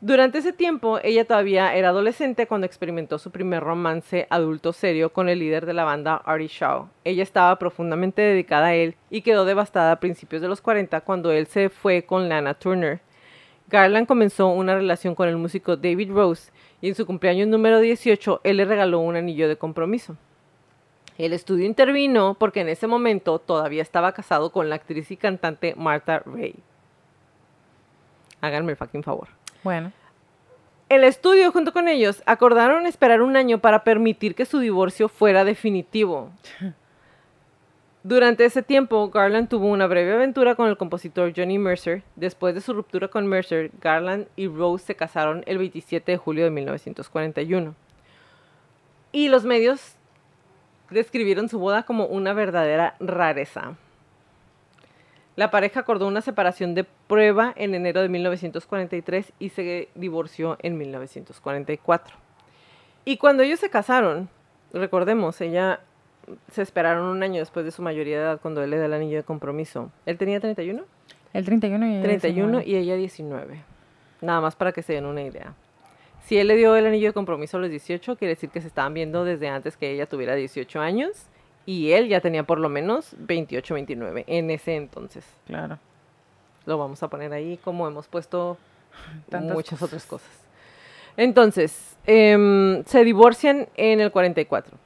[0.00, 5.28] Durante ese tiempo, ella todavía era adolescente cuando experimentó su primer romance adulto serio con
[5.28, 6.88] el líder de la banda, Artie Shaw.
[7.04, 11.30] Ella estaba profundamente dedicada a él y quedó devastada a principios de los 40 cuando
[11.30, 13.00] él se fue con Lana Turner.
[13.68, 18.40] Garland comenzó una relación con el músico David Rose y en su cumpleaños número 18
[18.42, 20.16] él le regaló un anillo de compromiso.
[21.18, 25.74] El estudio intervino porque en ese momento todavía estaba casado con la actriz y cantante
[25.76, 26.54] Martha Ray.
[28.40, 29.28] Háganme el fucking favor.
[29.62, 29.92] Bueno.
[30.88, 35.44] El estudio, junto con ellos, acordaron esperar un año para permitir que su divorcio fuera
[35.44, 36.30] definitivo.
[38.02, 42.02] Durante ese tiempo, Garland tuvo una breve aventura con el compositor Johnny Mercer.
[42.16, 46.44] Después de su ruptura con Mercer, Garland y Rose se casaron el 27 de julio
[46.44, 47.74] de 1941.
[49.12, 49.94] Y los medios
[50.92, 53.76] describieron su boda como una verdadera rareza.
[55.34, 60.76] La pareja acordó una separación de prueba en enero de 1943 y se divorció en
[60.76, 62.16] 1944.
[63.04, 64.28] Y cuando ellos se casaron,
[64.72, 65.80] recordemos, ella
[66.50, 68.92] se esperaron un año después de su mayoría de edad cuando él le da el
[68.92, 69.90] anillo de compromiso.
[70.06, 70.82] ¿Él tenía 31?
[71.32, 72.70] El 31 y ella 31 19.
[72.70, 73.62] y ella 19.
[74.20, 75.54] Nada más para que se den una idea.
[76.24, 78.68] Si él le dio el anillo de compromiso a los 18, quiere decir que se
[78.68, 81.26] estaban viendo desde antes que ella tuviera 18 años
[81.66, 85.24] y él ya tenía por lo menos 28, 29 en ese entonces.
[85.46, 85.78] Claro.
[86.64, 88.56] Lo vamos a poner ahí como hemos puesto
[89.28, 89.82] Tantas muchas cosas.
[89.82, 90.30] otras cosas.
[91.16, 94.78] Entonces, em, se divorcian en el 44.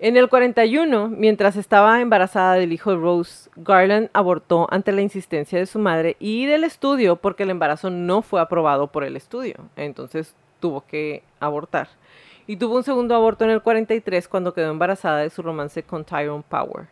[0.00, 5.58] En el 41, mientras estaba embarazada del hijo de Rose, Garland abortó ante la insistencia
[5.58, 9.54] de su madre y del estudio porque el embarazo no fue aprobado por el estudio.
[9.76, 10.34] Entonces
[10.64, 11.88] tuvo que abortar.
[12.46, 16.06] Y tuvo un segundo aborto en el 43 cuando quedó embarazada de su romance con
[16.06, 16.86] Tyrone Power.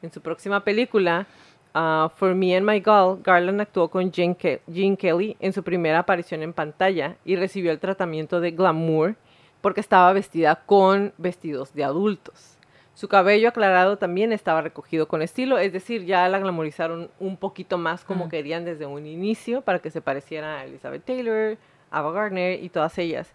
[0.00, 1.26] En su próxima película,
[1.74, 5.62] ah, For Me and My Girl, Garland actuó con Gene, Ke- Gene Kelly en su
[5.62, 9.16] primera aparición en pantalla y recibió el tratamiento de glamour
[9.60, 12.56] porque estaba vestida con vestidos de adultos.
[12.94, 17.76] Su cabello aclarado también estaba recogido con estilo, es decir, ya la glamorizaron un poquito
[17.76, 21.58] más como querían desde un inicio para que se pareciera a Elizabeth Taylor,
[21.98, 23.32] Ava Gardner y todas ellas.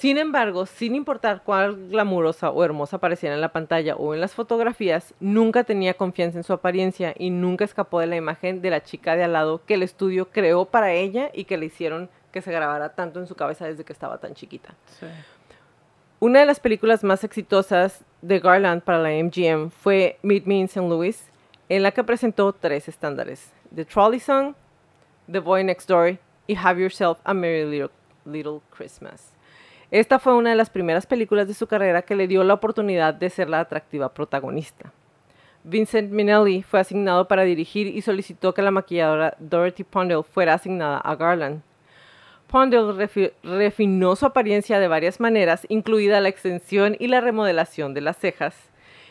[0.00, 4.32] Sin embargo, sin importar cuál glamurosa o hermosa pareciera en la pantalla o en las
[4.32, 8.82] fotografías, nunca tenía confianza en su apariencia y nunca escapó de la imagen de la
[8.82, 12.40] chica de al lado que el estudio creó para ella y que le hicieron que
[12.40, 14.74] se grabara tanto en su cabeza desde que estaba tan chiquita.
[14.86, 15.06] Sí.
[16.18, 20.64] Una de las películas más exitosas de Garland para la MGM fue Meet Me in
[20.64, 20.88] St.
[20.88, 21.22] Louis,
[21.68, 24.54] en la que presentó tres estándares: The Trolley Song,
[25.30, 26.18] The Boy Next Door
[26.50, 27.90] y Have Yourself a Merry Little,
[28.24, 29.32] Little Christmas.
[29.92, 33.14] Esta fue una de las primeras películas de su carrera que le dio la oportunidad
[33.14, 34.92] de ser la atractiva protagonista.
[35.62, 40.98] Vincent Minnelli fue asignado para dirigir y solicitó que la maquilladora Dorothy Pondell fuera asignada
[40.98, 41.62] a Garland.
[42.46, 48.00] Pondell refi- refinó su apariencia de varias maneras, incluida la extensión y la remodelación de
[48.00, 48.69] las cejas,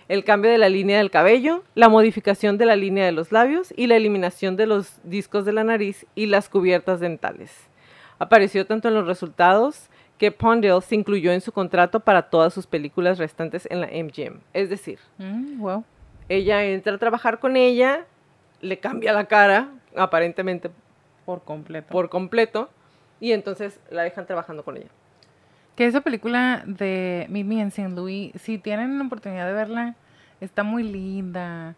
[0.09, 3.73] el cambio de la línea del cabello, la modificación de la línea de los labios
[3.77, 7.69] y la eliminación de los discos de la nariz y las cubiertas dentales.
[8.17, 12.67] Apareció tanto en los resultados que Pondell se incluyó en su contrato para todas sus
[12.67, 14.41] películas restantes en la MGM.
[14.53, 15.85] Es decir, Mm, wow.
[16.27, 18.05] ella entra a trabajar con ella,
[18.59, 20.69] le cambia la cara, aparentemente
[21.25, 21.87] Por completo.
[21.89, 22.69] por completo,
[23.21, 24.89] y entonces la dejan trabajando con ella.
[25.79, 27.87] Que esa película de Meet Me in St.
[27.95, 29.95] Louis, si tienen la oportunidad de verla,
[30.41, 31.75] está muy linda.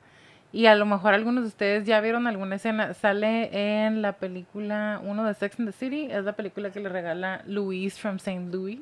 [0.52, 2.96] Y a lo mejor algunos de ustedes ya vieron alguna escena.
[2.96, 6.90] Sale en la película, uno de Sex and the City, es la película que le
[6.90, 8.50] regala Louise from St.
[8.52, 8.80] Louis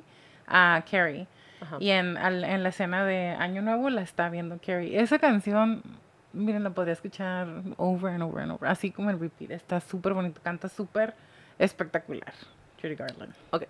[0.47, 1.27] a Carrie.
[1.59, 1.75] Ajá.
[1.81, 5.01] Y en, al- en la escena de Año Nuevo la está viendo Carrie.
[5.01, 5.83] Esa canción,
[6.31, 9.51] miren, la podría escuchar over and over and over, así como en repeat.
[9.51, 11.13] Está súper bonito, canta súper
[11.59, 12.33] espectacular.
[12.81, 13.33] Judy Garland.
[13.51, 13.63] Ok.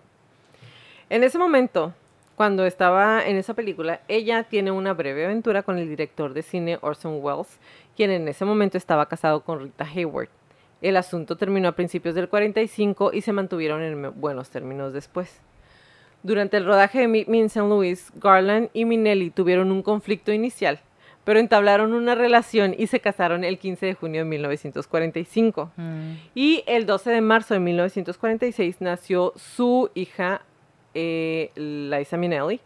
[1.10, 1.94] En ese momento,
[2.36, 6.78] cuando estaba en esa película, ella tiene una breve aventura con el director de cine
[6.82, 7.58] Orson Welles,
[7.96, 10.30] quien en ese momento estaba casado con Rita Hayward.
[10.82, 15.42] El asunto terminó a principios del 45 y se mantuvieron en buenos términos después.
[16.22, 17.68] Durante el rodaje de Meet Me in St.
[17.68, 20.80] Louis, Garland y Minelli tuvieron un conflicto inicial,
[21.24, 25.72] pero entablaron una relación y se casaron el 15 de junio de 1945.
[25.76, 26.12] Mm.
[26.36, 30.42] Y el 12 de marzo de 1946 nació su hija,
[30.94, 32.60] eh, Liza Minnelli.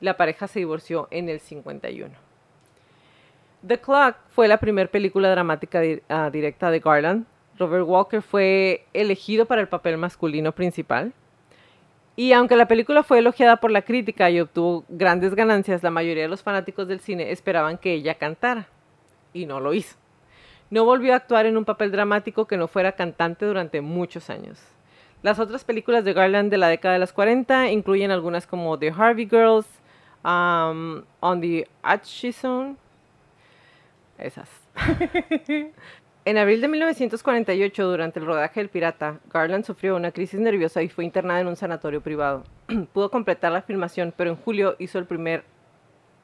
[0.00, 2.14] La pareja se divorció en el 51.
[3.66, 7.26] The Clock fue la primera película dramática ah, directa de Garland.
[7.58, 11.12] Robert Walker fue elegido para el papel masculino principal.
[12.16, 16.24] Y aunque la película fue elogiada por la crítica y obtuvo grandes ganancias, la mayoría
[16.24, 18.66] de los fanáticos del cine esperaban que ella cantara.
[19.32, 19.96] Y no lo hizo.
[20.70, 24.60] No volvió a actuar en un papel dramático que no fuera cantante durante muchos años.
[25.22, 28.90] Las otras películas de Garland de la década de los 40 incluyen algunas como The
[28.90, 29.66] Harvey Girls,
[30.24, 32.78] um, On the Atchison,
[34.16, 34.48] esas.
[36.24, 40.88] en abril de 1948, durante el rodaje del Pirata, Garland sufrió una crisis nerviosa y
[40.88, 42.44] fue internada en un sanatorio privado.
[42.94, 45.44] Pudo completar la filmación, pero en julio hizo el primer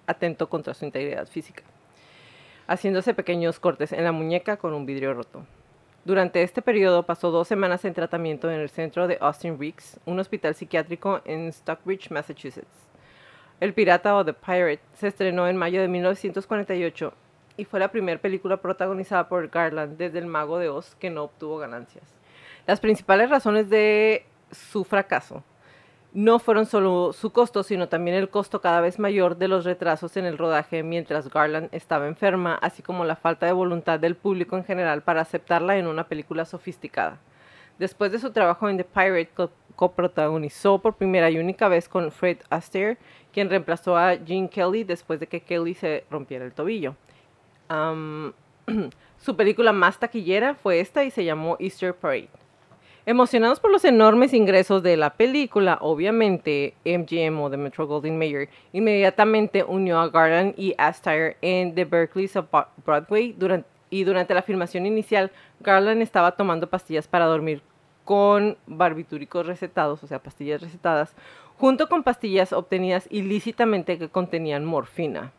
[0.07, 1.65] atento contra su integridad física,
[2.67, 5.45] haciéndose pequeños cortes en la muñeca con un vidrio roto.
[6.07, 10.21] Durante este periodo pasó dos semanas en tratamiento en el centro de Austin Reeks, un
[10.21, 12.87] hospital psiquiátrico en Stockbridge, Massachusetts.
[13.59, 17.13] El Pirata o The Pirate se estrenó en mayo de 1948
[17.57, 21.25] y fue la primera película protagonizada por Garland desde El Mago de Oz que no
[21.25, 22.05] obtuvo ganancias.
[22.69, 25.43] Las principales razones de su fracaso
[26.17, 30.17] no fueron solo su costo, sino también el costo cada vez mayor de los retrasos
[30.17, 34.57] en el rodaje mientras Garland estaba enferma, así como la falta de voluntad del público
[34.57, 37.19] en general para aceptarla en una película sofisticada.
[37.79, 42.11] Después de su trabajo en The Pirate, co- coprotagonizó por primera y única vez con
[42.11, 42.97] Fred Astaire,
[43.31, 46.97] quien reemplazó a Gene Kelly después de que Kelly se rompiera el tobillo.
[49.19, 52.31] Su película más taquillera fue esta y se llamó Easter Parade.
[53.09, 58.49] Emocionados por los enormes ingresos de la película, obviamente MGM o The Metro Goldwyn Mayer
[58.73, 62.47] inmediatamente unió a Garland y Astaire en The Berkeleys of
[62.85, 63.37] Broadway
[63.91, 67.63] y durante la filmación inicial Garland estaba tomando pastillas para dormir
[68.05, 71.15] con barbitúricos recetados, o sea, pastillas recetadas,
[71.59, 75.31] junto con pastillas obtenidas ilícitamente que contenían morfina.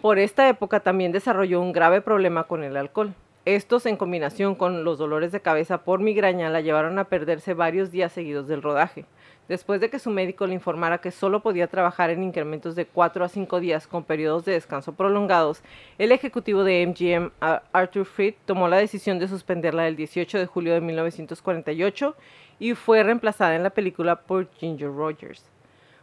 [0.00, 3.14] Por esta época también desarrolló un grave problema con el alcohol.
[3.44, 7.90] Estos, en combinación con los dolores de cabeza por migraña, la llevaron a perderse varios
[7.90, 9.04] días seguidos del rodaje.
[9.48, 13.24] Después de que su médico le informara que solo podía trabajar en incrementos de 4
[13.24, 15.60] a 5 días con periodos de descanso prolongados,
[15.98, 17.32] el ejecutivo de MGM,
[17.72, 22.14] Arthur Fried, tomó la decisión de suspenderla el 18 de julio de 1948
[22.60, 25.51] y fue reemplazada en la película por Ginger Rogers.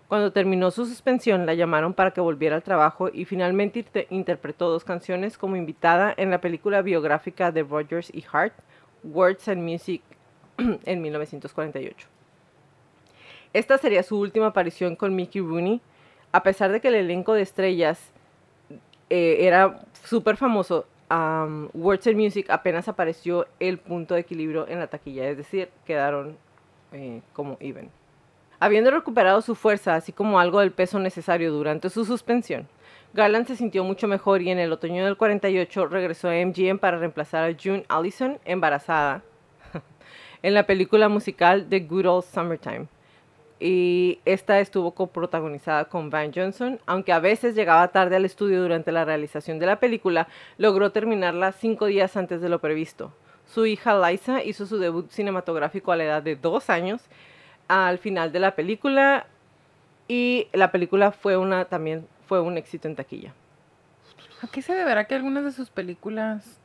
[0.09, 4.69] Cuando terminó su suspensión, la llamaron para que volviera al trabajo y finalmente inter- interpretó
[4.69, 8.53] dos canciones como invitada en la película biográfica de Rogers y Hart,
[9.03, 10.01] Words and Music,
[10.57, 12.07] en 1948.
[13.53, 15.79] Esta sería su última aparición con Mickey Rooney,
[16.31, 18.11] a pesar de que el elenco de estrellas
[19.11, 20.87] eh, era súper famoso.
[21.73, 26.35] Words and Music apenas apareció el punto de equilibrio en la taquilla, es decir, quedaron
[26.93, 27.89] eh, como even.
[28.61, 32.67] Habiendo recuperado su fuerza, así como algo del peso necesario durante su suspensión,
[33.13, 36.97] Garland se sintió mucho mejor y en el otoño del 48 regresó a MGM para
[36.97, 39.23] reemplazar a June Allison, embarazada,
[40.43, 42.87] en la película musical The Good Old Summertime.
[43.61, 48.91] Y esta estuvo coprotagonizada con Van Johnson, aunque a veces llegaba tarde al estudio durante
[48.91, 53.13] la realización de la película, logró terminarla cinco días antes de lo previsto.
[53.45, 57.01] Su hija Liza hizo su debut cinematográfico a la edad de dos años
[57.69, 59.25] al final de la película
[60.07, 63.33] y la película fue una también fue un éxito en taquilla.
[64.41, 66.59] ¿A qué se deberá que algunas de sus películas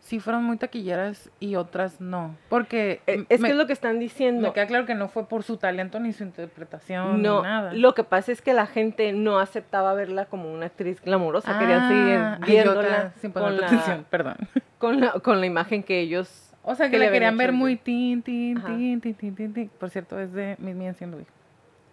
[0.00, 2.36] sí fueron muy taquilleras y otras no?
[2.48, 4.46] Porque Eh, Es me, que es lo que están diciendo.
[4.48, 7.72] me queda claro que no fue por su talento ni su interpretación No, ni nada.
[7.72, 11.80] lo que pasa es que la gente no aceptaba verla como una actriz glamurosa, querían
[11.82, 14.36] Ah, seguir ay, viéndola otra, sin con poner la, atención, perdón.
[14.78, 16.47] con, la, con la imagen que ellos...
[16.70, 19.68] O sea, que, la querían ver muy tin, tin, tin, tin, tin, tin, tin.
[19.70, 21.28] Por cierto, es de Miss Me Enciendo Louis.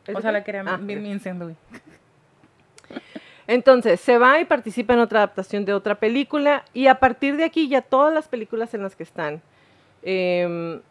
[0.06, 1.58] ¿Es O sea, la querían Ah, Miss Enciendo Louis.
[3.48, 7.46] Entonces, se va y participa en otra adaptación de otra película y a partir de
[7.46, 9.42] aquí ya todas las películas en las que están,
[10.04, 10.82] em,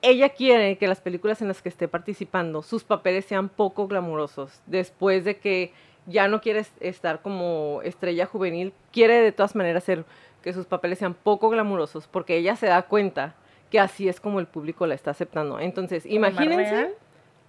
[0.00, 4.60] ella quiere que las películas en las que esté participando, sus papeles sean poco glamurosos.
[4.66, 5.72] Después de que
[6.06, 10.04] ya no quiere es- estar como estrella juvenil, quiere de todas maneras hacer
[10.48, 13.34] que sus papeles sean poco glamurosos porque ella se da cuenta
[13.70, 15.60] que así es como el público la está aceptando.
[15.60, 16.94] Entonces, ¿Como más imagínense,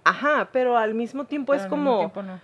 [0.04, 2.38] ajá, pero al mismo tiempo Pero es como tiempo no.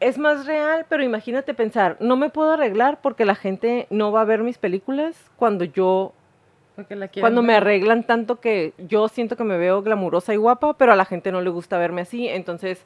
[0.00, 4.22] es más real, pero imagínate pensar, no me puedo arreglar porque la gente no va
[4.22, 6.14] a ver mis películas cuando yo
[6.76, 10.72] Porque la Cuando me arreglan tanto que yo siento que me veo glamurosa y guapa,
[10.78, 12.26] pero a la gente no le gusta verme así.
[12.26, 12.82] Entonces,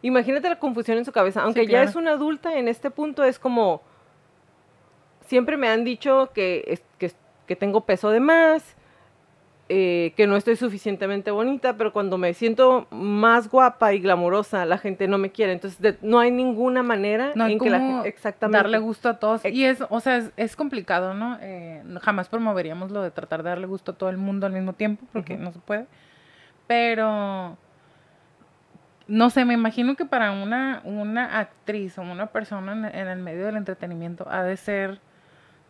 [0.00, 1.42] imagínate la confusión en su cabeza.
[1.42, 1.90] Aunque ya claro.
[1.90, 3.82] es una adulta, en este punto es como...
[5.34, 7.10] Siempre me han dicho que, que,
[7.48, 8.76] que tengo peso de más,
[9.68, 14.78] eh, que no estoy suficientemente bonita, pero cuando me siento más guapa y glamurosa, la
[14.78, 15.50] gente no me quiere.
[15.52, 18.08] Entonces, de- no hay ninguna manera No hay en que la gente...
[18.08, 18.58] Exactamente.
[18.58, 19.44] darle gusto a todos.
[19.44, 21.36] Y es, o sea, es, es complicado, ¿no?
[21.40, 24.74] Eh, jamás promoveríamos lo de tratar de darle gusto a todo el mundo al mismo
[24.74, 25.86] tiempo, porque no se puede.
[26.68, 27.56] Pero,
[29.08, 33.18] no sé, me imagino que para una, una actriz o una persona en, en el
[33.18, 35.00] medio del entretenimiento ha de ser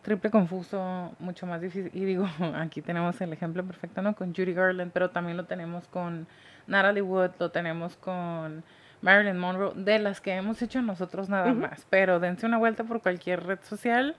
[0.05, 1.91] triple confuso, mucho más difícil.
[1.93, 4.15] Y digo, aquí tenemos el ejemplo perfecto, ¿no?
[4.15, 6.27] Con Judy Garland, pero también lo tenemos con
[6.67, 8.63] Natalie Wood, lo tenemos con
[9.01, 11.85] Marilyn Monroe, de las que hemos hecho nosotros nada más.
[11.89, 14.15] Pero dense una vuelta por cualquier red social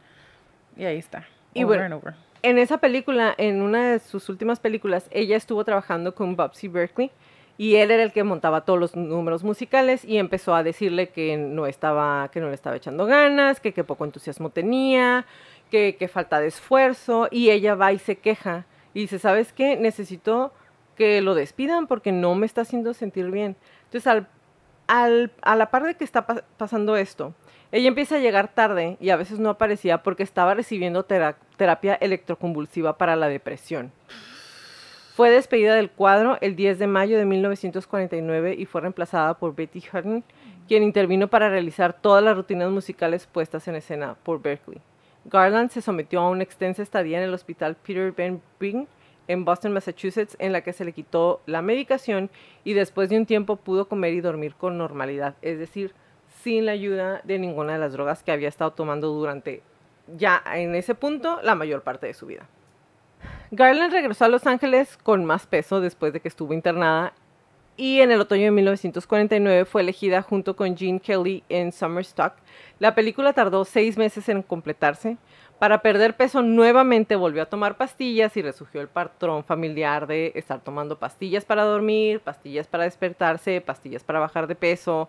[0.77, 1.25] y ahí está.
[1.55, 2.15] Y over bueno, and over.
[2.43, 7.11] En esa película, en una de sus últimas películas, ella estuvo trabajando con Bobsy Berkeley
[7.59, 11.37] y él era el que montaba todos los números musicales y empezó a decirle que
[11.37, 15.25] no estaba, que no le estaba echando ganas, que qué poco entusiasmo tenía,
[15.71, 18.65] que, falta de esfuerzo y ella va y se queja
[18.95, 19.77] y dice, ¿sabes qué?
[19.77, 20.53] Necesito
[20.97, 23.57] que lo despidan porque no me está haciendo sentir bien.
[23.85, 24.27] Entonces, al,
[24.87, 27.35] al- a la par de que está pa- pasando esto,
[27.73, 31.95] ella empieza a llegar tarde y a veces no aparecía porque estaba recibiendo tera- terapia
[31.97, 33.93] electroconvulsiva para la depresión.
[35.15, 39.83] Fue despedida del cuadro el 10 de mayo de 1949 y fue reemplazada por Betty
[39.93, 40.23] Hutton,
[40.69, 44.81] quien intervino para realizar todas las rutinas musicales puestas en escena por Berkeley.
[45.29, 48.87] Garland se sometió a una extensa estadía en el hospital Peter Ben Bring
[49.29, 52.31] en Boston, Massachusetts, en la que se le quitó la medicación
[52.63, 55.95] y después de un tiempo pudo comer y dormir con normalidad, es decir,
[56.43, 59.63] sin la ayuda de ninguna de las drogas que había estado tomando durante
[60.17, 62.47] ya en ese punto la mayor parte de su vida.
[63.51, 67.13] Garland regresó a Los Ángeles con más peso después de que estuvo internada
[67.77, 72.35] y en el otoño de 1949 fue elegida junto con Gene Kelly en Summer Stock.
[72.79, 75.17] La película tardó seis meses en completarse.
[75.59, 80.61] Para perder peso nuevamente volvió a tomar pastillas y resurgió el patrón familiar de estar
[80.61, 85.09] tomando pastillas para dormir, pastillas para despertarse, pastillas para bajar de peso.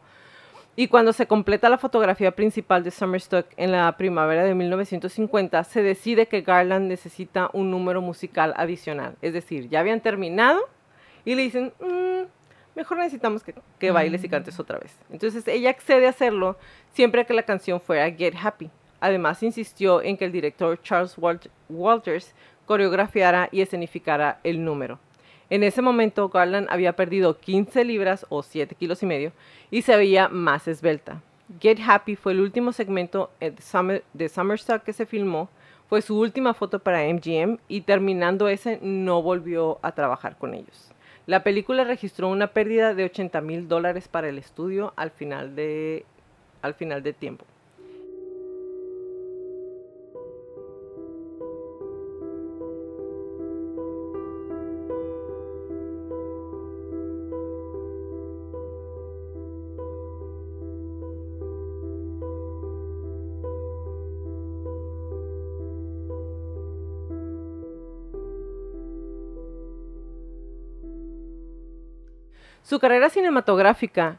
[0.77, 5.81] Y cuando se completa la fotografía principal de Summerstock en la primavera de 1950, se
[5.81, 9.15] decide que Garland necesita un número musical adicional.
[9.21, 10.59] Es decir, ya habían terminado
[11.25, 12.27] y le dicen, "Mm,
[12.77, 14.95] mejor necesitamos que, que bailes y cantes otra vez.
[15.11, 16.55] Entonces ella accede a hacerlo
[16.93, 18.69] siempre que la canción fuera Get Happy.
[18.99, 22.33] Además insistió en que el director Charles Walt- Walters
[22.65, 24.99] coreografiara y escenificara el número.
[25.49, 29.31] En ese momento Garland había perdido 15 libras o 7 kilos y medio
[29.71, 31.21] y se veía más esbelta.
[31.59, 35.49] Get Happy fue el último segmento eh, de, Summer, de Summerstock que se filmó,
[35.89, 40.91] fue su última foto para MGM y terminando ese no volvió a trabajar con ellos.
[41.27, 46.05] La película registró una pérdida de 80 mil dólares para el estudio al final de,
[46.61, 47.43] al final de tiempo.
[72.67, 74.17] Su carrera cinematográfica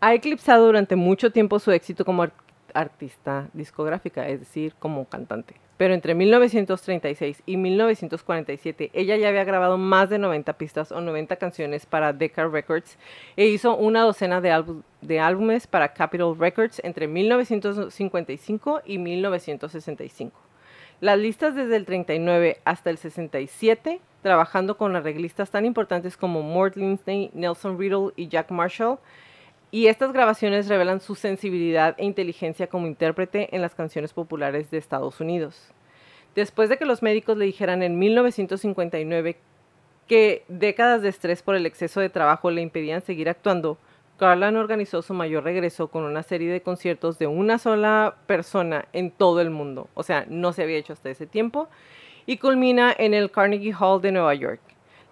[0.00, 2.32] ha eclipsado durante mucho tiempo su éxito como ar-
[2.74, 5.54] artista discográfica, es decir, como cantante.
[5.78, 11.36] Pero entre 1936 y 1947 ella ya había grabado más de 90 pistas o 90
[11.36, 12.98] canciones para Decca Records
[13.34, 14.62] e hizo una docena de,
[15.00, 20.38] de álbumes para Capitol Records entre 1955 y 1965.
[21.00, 26.74] Las listas desde el 39 hasta el 67, trabajando con arreglistas tan importantes como Mort
[26.74, 28.98] Lindsay, Nelson Riddle y Jack Marshall.
[29.70, 34.78] Y estas grabaciones revelan su sensibilidad e inteligencia como intérprete en las canciones populares de
[34.78, 35.72] Estados Unidos.
[36.34, 39.36] Después de que los médicos le dijeran en 1959
[40.08, 43.78] que décadas de estrés por el exceso de trabajo le impedían seguir actuando,
[44.18, 49.12] Garland organizó su mayor regreso con una serie de conciertos de una sola persona en
[49.12, 49.88] todo el mundo.
[49.94, 51.68] O sea, no se había hecho hasta ese tiempo.
[52.28, 54.60] Y culmina en el Carnegie Hall de Nueva York.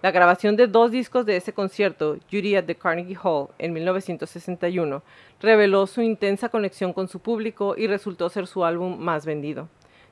[0.01, 5.01] La grabación de dos discos de ese concierto, Judy at the Carnegie Hall, en 1961,
[5.39, 9.69] reveló su intensa conexión con su público y resultó ser su álbum más vendido.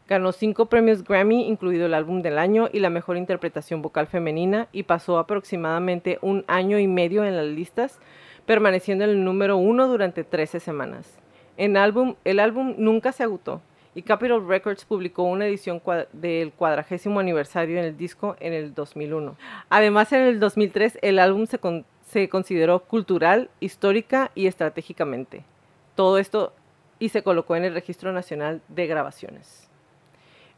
[0.07, 4.69] Ganó cinco premios Grammy, incluido el álbum del año y la mejor interpretación vocal femenina,
[4.71, 7.99] y pasó aproximadamente un año y medio en las listas,
[8.45, 11.19] permaneciendo en el número uno durante 13 semanas.
[11.57, 13.61] En álbum, el álbum nunca se agotó
[13.95, 15.81] y Capitol Records publicó una edición
[16.13, 19.35] del cuadragésimo aniversario en el disco en el 2001.
[19.69, 21.59] Además, en el 2003 el álbum se,
[22.07, 25.43] se consideró cultural, histórica y estratégicamente.
[25.95, 26.53] Todo esto
[26.99, 29.67] y se colocó en el Registro Nacional de Grabaciones.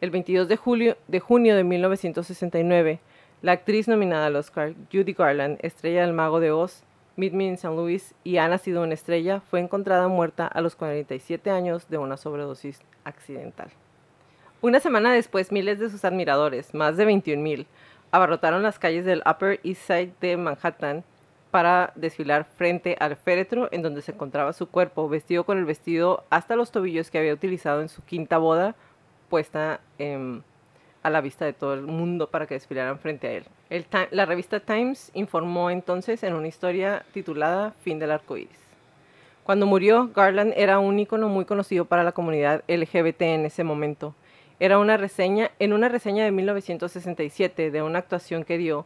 [0.02, 3.00] El 22 de, julio, de junio de 1969,
[3.42, 6.84] la actriz nominada al Oscar, Judy Garland, estrella del Mago de Oz,
[7.18, 7.74] Meet Me in St.
[7.74, 12.18] Louis y Ha nacido una estrella, fue encontrada muerta a los 47 años de una
[12.18, 13.70] sobredosis accidental.
[14.62, 17.68] Una semana después, miles de sus admiradores, más de 21.000,
[18.12, 21.04] abarrotaron las calles del Upper East Side de Manhattan
[21.52, 26.26] para desfilar frente al féretro en donde se encontraba su cuerpo, vestido con el vestido
[26.30, 28.76] hasta los tobillos que había utilizado en su quinta boda,
[29.30, 29.80] puesta
[31.04, 33.46] a la vista de todo el mundo para que desfilaran frente a él.
[34.12, 38.60] La revista Times informó entonces en una historia titulada Fin del arco iris.
[39.44, 44.16] Cuando murió, Garland era un ícono muy conocido para la comunidad LGBT en ese momento.
[44.60, 48.86] Era una reseña, en una reseña de 1967 de una actuación que dio,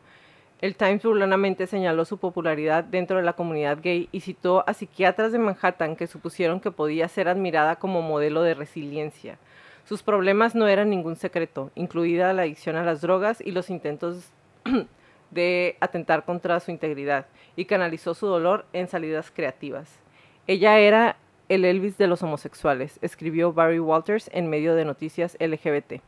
[0.62, 5.32] el Times burlonamente señaló su popularidad dentro de la comunidad gay y citó a psiquiatras
[5.32, 9.38] de Manhattan que supusieron que podía ser admirada como modelo de resiliencia.
[9.86, 14.32] Sus problemas no eran ningún secreto, incluida la adicción a las drogas y los intentos
[15.32, 20.00] de atentar contra su integridad, y canalizó su dolor en salidas creativas.
[20.48, 21.18] Ella era
[21.50, 26.02] el Elvis de los homosexuales, escribió Barry Walters en medio de noticias LGBT.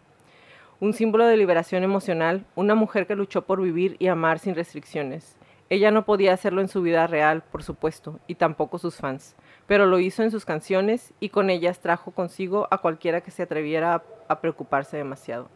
[0.80, 5.36] Un símbolo de liberación emocional, una mujer que luchó por vivir y amar sin restricciones.
[5.70, 9.36] Ella no podía hacerlo en su vida real, por supuesto, y tampoco sus fans,
[9.68, 13.44] pero lo hizo en sus canciones y con ellas trajo consigo a cualquiera que se
[13.44, 15.50] atreviera a, preocuparse demasiado.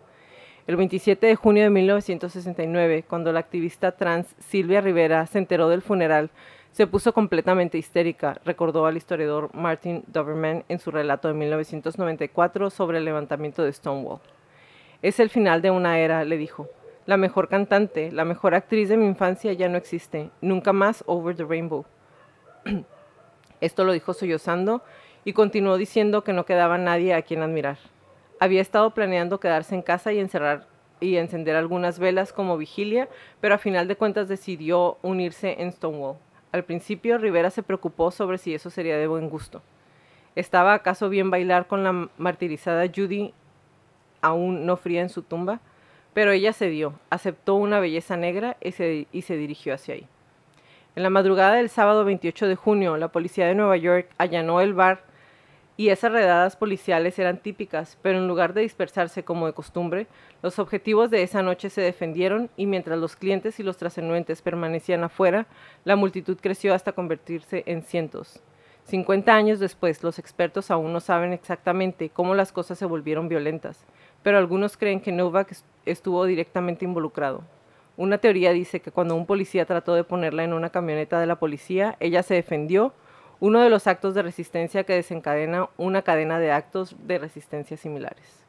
[0.68, 5.84] El 27 de junio de 1969, cuando la activista trans Silvia Rivera se enteró del
[5.84, 6.32] funeral,
[6.72, 12.98] se puso completamente histérica, recordó al historiador Martin Doberman en su relato de 1994 sobre
[12.98, 14.22] el levantamiento de Stonewall.
[15.04, 16.68] Es el final de una era, le dijo.
[17.06, 20.32] La mejor cantante, la mejor actriz de mi infancia ya no existe.
[20.42, 21.86] Nunca más Over the Rainbow.
[23.62, 24.82] Esto lo dijo sollozando
[25.24, 27.78] y continuó diciendo que no quedaba nadie a quien admirar.
[28.40, 30.68] Había estado planeando quedarse en casa y encerrar
[31.00, 33.08] y encender algunas velas como vigilia,
[33.42, 36.18] pero a final de cuentas decidió unirse en Stonewall.
[36.52, 39.62] Al principio, Rivera se preocupó sobre si eso sería de buen gusto.
[40.36, 43.34] ¿Estaba acaso bien bailar con la martirizada Judy
[44.22, 45.62] aún no fría en su tumba?
[46.14, 50.08] Pero ella cedió, aceptó una belleza negra y se, y se dirigió hacia ahí.
[50.96, 54.74] En la madrugada del sábado 28 de junio, la policía de Nueva York allanó el
[54.74, 55.04] bar
[55.78, 60.08] y esas redadas policiales eran típicas, pero en lugar de dispersarse como de costumbre,
[60.42, 65.04] los objetivos de esa noche se defendieron y mientras los clientes y los trascendentes permanecían
[65.04, 65.48] afuera,
[65.84, 68.42] la multitud creció hasta convertirse en cientos.
[68.86, 73.84] 50 años después, los expertos aún no saben exactamente cómo las cosas se volvieron violentas,
[74.24, 77.44] pero algunos creen que Novak estuvo directamente involucrado.
[77.98, 81.38] Una teoría dice que cuando un policía trató de ponerla en una camioneta de la
[81.38, 82.94] policía, ella se defendió
[83.40, 88.45] uno de los actos de resistencia que desencadena una cadena de actos de resistencia similares.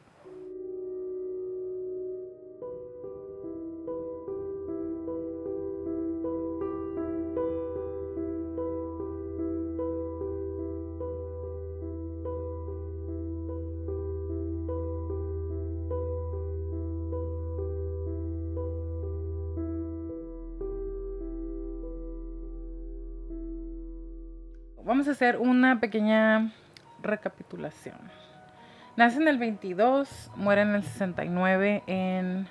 [25.17, 26.51] Hacer una pequeña
[27.01, 27.97] recapitulación.
[28.95, 32.47] Nace en el 22, muere en el 69 en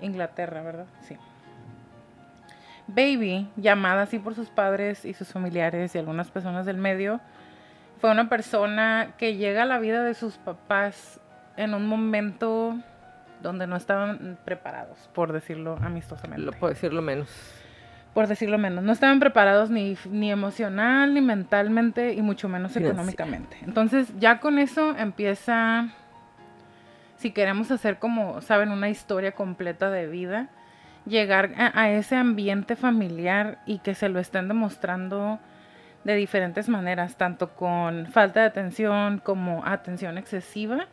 [0.00, 0.86] Inglaterra, ¿verdad?
[1.02, 1.16] Sí.
[2.88, 7.20] Baby, llamada así por sus padres y sus familiares y algunas personas del medio,
[8.00, 11.20] fue una persona que llega a la vida de sus papás
[11.56, 12.76] en un momento
[13.40, 16.44] donde no estaban preparados, por decirlo amistosamente.
[16.44, 17.61] Lo puedo decirlo menos
[18.14, 18.84] por decirlo menos.
[18.84, 23.56] No estaban preparados ni, ni emocional, ni mentalmente, y mucho menos económicamente.
[23.62, 25.88] Entonces, ya con eso empieza,
[27.16, 30.50] si queremos hacer como, saben, una historia completa de vida,
[31.06, 35.40] llegar a, ese ambiente familiar y que se lo estén demostrando
[36.04, 40.86] de diferentes maneras, tanto con falta de atención como atención excesiva.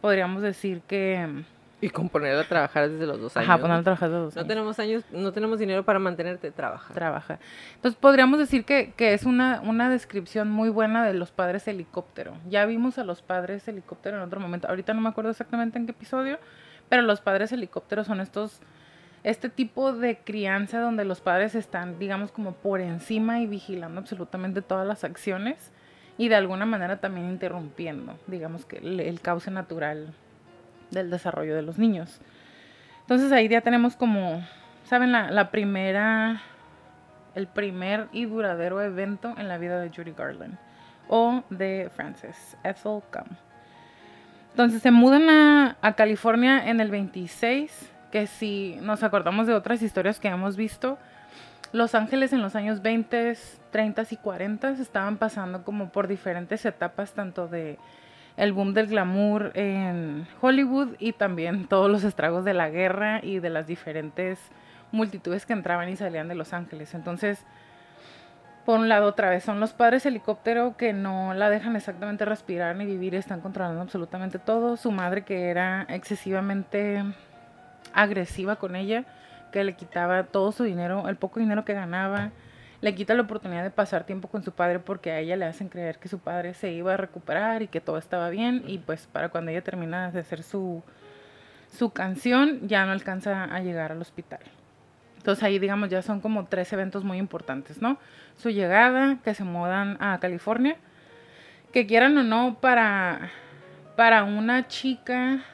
[0.00, 1.44] Podríamos decir que
[1.82, 3.50] y con ponerla a trabajar desde los dos años.
[3.50, 4.46] Ajá, ponerla a trabajar desde los dos años.
[4.46, 6.94] No tenemos años, no tenemos dinero para mantenerte, trabaja.
[6.94, 7.40] Trabaja.
[7.74, 12.34] Entonces podríamos decir que, que es una, una descripción muy buena de los padres helicóptero.
[12.48, 14.68] Ya vimos a los padres helicóptero en otro momento.
[14.68, 16.38] Ahorita no me acuerdo exactamente en qué episodio,
[16.88, 18.60] pero los padres helicóptero son estos,
[19.24, 24.62] este tipo de crianza donde los padres están, digamos, como por encima y vigilando absolutamente
[24.62, 25.72] todas las acciones
[26.16, 30.14] y de alguna manera también interrumpiendo, digamos que el, el cauce natural
[30.92, 32.20] del desarrollo de los niños.
[33.00, 34.42] Entonces ahí ya tenemos como,
[34.84, 35.12] ¿saben?
[35.12, 36.40] La, primera,
[37.34, 40.56] el primer y duradero evento en la vida de Judy Garland
[41.08, 43.36] o de Frances Ethel Gum.
[44.50, 49.82] Entonces se mudan a, a California en el 26, que si nos acordamos de otras
[49.82, 50.98] historias que hemos visto,
[51.72, 53.36] Los Ángeles en los años 20,
[53.70, 57.78] 30 y 40 estaban pasando como por diferentes etapas, tanto de
[58.36, 63.38] el boom del glamour en Hollywood y también todos los estragos de la guerra y
[63.40, 64.38] de las diferentes
[64.90, 66.94] multitudes que entraban y salían de Los Ángeles.
[66.94, 67.44] Entonces,
[68.64, 72.76] por un lado, otra vez, son los padres helicóptero que no la dejan exactamente respirar
[72.76, 74.76] ni vivir, están controlando absolutamente todo.
[74.76, 77.02] Su madre que era excesivamente
[77.92, 79.04] agresiva con ella,
[79.50, 82.30] que le quitaba todo su dinero, el poco dinero que ganaba,
[82.82, 85.68] le quita la oportunidad de pasar tiempo con su padre porque a ella le hacen
[85.68, 89.06] creer que su padre se iba a recuperar y que todo estaba bien y pues
[89.06, 90.82] para cuando ella termina de hacer su,
[91.72, 94.40] su canción ya no alcanza a llegar al hospital.
[95.16, 97.98] Entonces ahí digamos ya son como tres eventos muy importantes, ¿no?
[98.36, 100.76] Su llegada, que se mudan a California,
[101.72, 103.30] que quieran o no para,
[103.94, 105.44] para una chica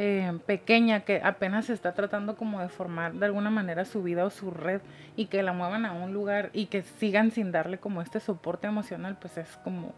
[0.00, 4.24] eh, pequeña que apenas se está tratando como de formar de alguna manera su vida
[4.24, 4.80] o su red
[5.16, 8.68] y que la muevan a un lugar y que sigan sin darle como este soporte
[8.68, 9.92] emocional, pues es como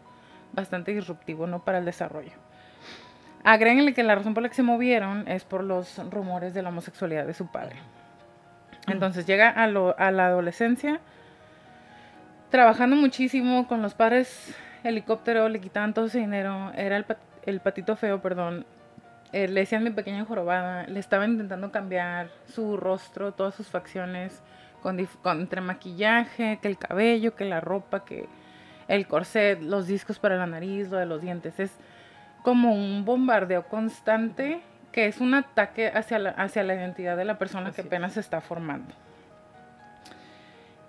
[0.53, 1.63] bastante disruptivo, ¿no?
[1.63, 2.31] Para el desarrollo.
[3.43, 6.69] Agréguenle que la razón por la que se movieron es por los rumores de la
[6.69, 7.75] homosexualidad de su padre.
[8.87, 10.99] Entonces llega a, lo, a la adolescencia,
[12.49, 17.05] trabajando muchísimo con los padres helicóptero, le quitaban todo ese dinero, era el,
[17.45, 18.65] el patito feo, perdón,
[19.33, 24.41] eh, le decían mi pequeña jorobada, le estaban intentando cambiar su rostro, todas sus facciones,
[24.81, 28.27] con, con- entre maquillaje, que el cabello, que la ropa, que
[28.87, 31.59] el corset, los discos para la nariz, lo de los dientes.
[31.59, 31.77] Es
[32.43, 34.61] como un bombardeo constante
[34.91, 37.87] que es un ataque hacia la, hacia la identidad de la persona Así que es.
[37.87, 38.93] apenas se está formando.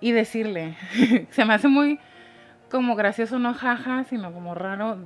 [0.01, 0.75] Y decirle,
[1.29, 1.99] se me hace muy
[2.69, 4.97] como gracioso, no jaja, sino como raro,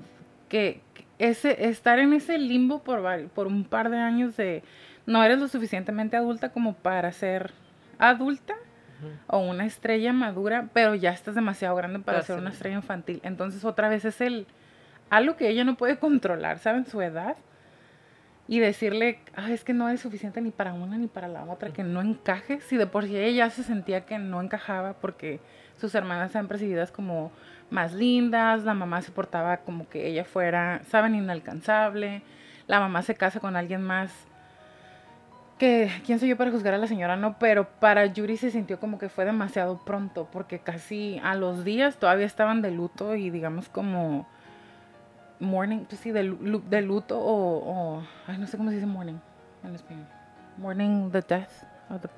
[0.50, 0.82] que
[1.20, 4.64] ese, estar en ese limbo por, un par de años de
[5.06, 7.52] no eres lo suficientemente adulta como para ser
[7.98, 8.56] adulta
[9.28, 13.20] o una estrella madura, pero ya estás demasiado grande para ser una estrella infantil.
[13.24, 14.48] Entonces otra vez es el
[15.10, 16.86] algo que ella no puede controlar, ¿saben?
[16.86, 17.38] Su edad.
[18.50, 21.74] Y decirle, "Ay, es que no es suficiente ni para una ni para la otra,
[21.74, 22.62] que no encaje.
[22.62, 25.42] Si de por sí ella ya se sentía que no encajaba porque
[25.76, 27.32] sus hermanas eran percibidas como
[27.70, 32.22] más lindas, la mamá se portaba como que ella fuera, saben, inalcanzable,
[32.68, 34.12] la mamá se casa con alguien más
[35.58, 37.16] que, ¿quién soy yo para juzgar a la señora?
[37.16, 41.66] No, pero para Yuri se sintió como que fue demasiado pronto, porque casi a los
[41.66, 44.28] días todavía estaban de luto y digamos como
[45.40, 46.24] morning, pues sí, de,
[46.70, 49.16] de luto o, ay, no sé cómo se dice morning
[49.64, 50.06] en español.
[51.12, 51.50] The death,
[52.02, 52.10] the-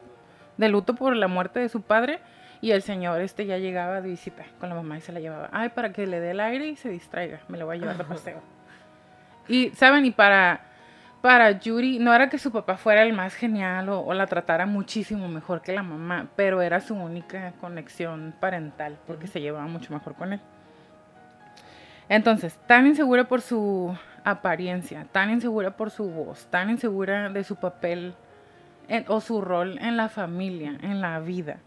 [0.58, 2.20] de luto por la muerte de su padre
[2.62, 5.50] y el señor este ya llegaba de visita con la mamá y se la llevaba.
[5.52, 7.98] Ay, para que le dé el aire y se distraiga, me lo voy a llevar
[7.98, 8.42] de paseo.
[9.48, 10.06] Y, ¿saben?
[10.06, 10.62] Y para,
[11.22, 14.66] para Yuri, no era que su papá fuera el más genial o, o la tratara
[14.66, 19.94] muchísimo mejor que la mamá, pero era su única conexión parental porque se llevaba mucho
[19.94, 20.42] mejor con él.
[22.10, 27.56] Entonces, tan insegura por su apariencia, tan insegura por su voz, tan insegura de su
[27.56, 28.16] papel
[28.88, 31.58] en- o su rol en la familia, en la vida.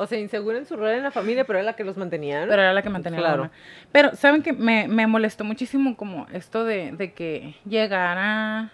[0.00, 2.42] O sea, insegura en su rol en la familia, pero era la que los mantenía,
[2.42, 2.48] ¿no?
[2.48, 3.36] Pero era la que mantenía Claro.
[3.42, 3.52] la mamá.
[3.92, 8.70] Pero, ¿saben que me, me molestó muchísimo como esto de, de que llegara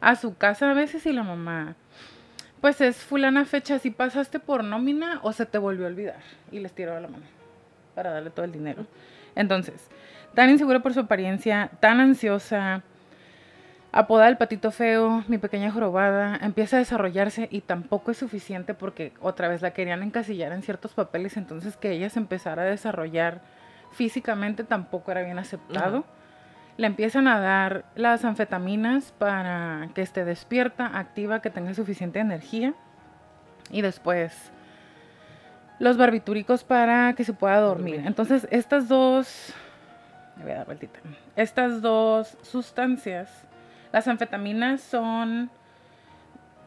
[0.00, 1.76] a su casa a veces y la mamá,
[2.60, 6.18] pues es fulana fecha, si pasaste por nómina o se te volvió a olvidar.
[6.50, 7.24] Y les tiró la mano
[7.94, 8.84] para darle todo el dinero.
[9.36, 9.88] Entonces,
[10.34, 12.82] tan insegura por su apariencia, tan ansiosa,
[13.92, 19.12] apodada el patito feo, mi pequeña jorobada, empieza a desarrollarse y tampoco es suficiente porque
[19.20, 23.40] otra vez la querían encasillar en ciertos papeles, entonces que ella se empezara a desarrollar
[23.92, 26.04] físicamente tampoco era bien aceptado.
[26.76, 32.74] Le empiezan a dar las anfetaminas para que esté despierta, activa, que tenga suficiente energía.
[33.70, 34.50] Y después
[35.78, 37.96] los barbitúricos para que se pueda dormir.
[37.96, 38.08] Dormir.
[38.08, 39.52] Entonces, estas dos.
[40.36, 40.98] Me voy a dar vueltita.
[41.36, 43.46] Estas dos sustancias,
[43.92, 45.50] las anfetaminas son,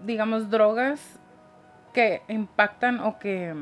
[0.06, 1.20] digamos, drogas
[1.92, 3.56] que impactan o que,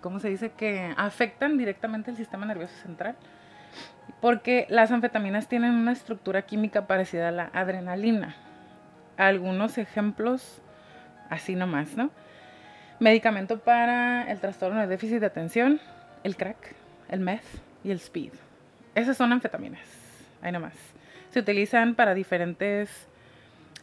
[0.00, 0.50] ¿cómo se dice?
[0.50, 3.14] Que afectan directamente el sistema nervioso central.
[4.20, 8.34] Porque las anfetaminas tienen una estructura química parecida a la adrenalina.
[9.16, 10.60] Algunos ejemplos,
[11.30, 12.10] así nomás, ¿no?
[13.00, 15.80] Medicamento para el trastorno de déficit de atención,
[16.24, 16.74] el crack,
[17.08, 17.44] el meth
[17.84, 18.32] y el speed.
[18.94, 19.86] esas son anfetaminas,
[20.42, 20.74] ahí nomás.
[21.30, 23.08] Se utilizan para diferentes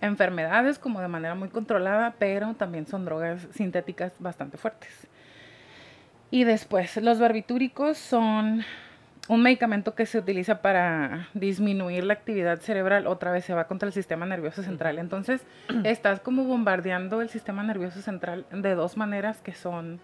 [0.01, 5.07] enfermedades como de manera muy controlada, pero también son drogas sintéticas bastante fuertes.
[6.31, 8.63] Y después, los barbitúricos son
[9.27, 13.87] un medicamento que se utiliza para disminuir la actividad cerebral, otra vez se va contra
[13.87, 14.99] el sistema nervioso central.
[14.99, 15.41] Entonces,
[15.83, 19.99] estás como bombardeando el sistema nervioso central de dos maneras que son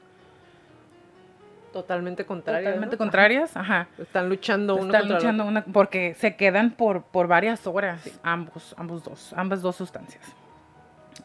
[1.71, 2.65] totalmente contrarias.
[2.65, 3.87] Totalmente contrarias, ajá.
[3.97, 9.03] Están luchando uno Están luchando una, porque se quedan por, por varias horas ambos, ambos
[9.03, 10.23] dos, ambas dos sustancias.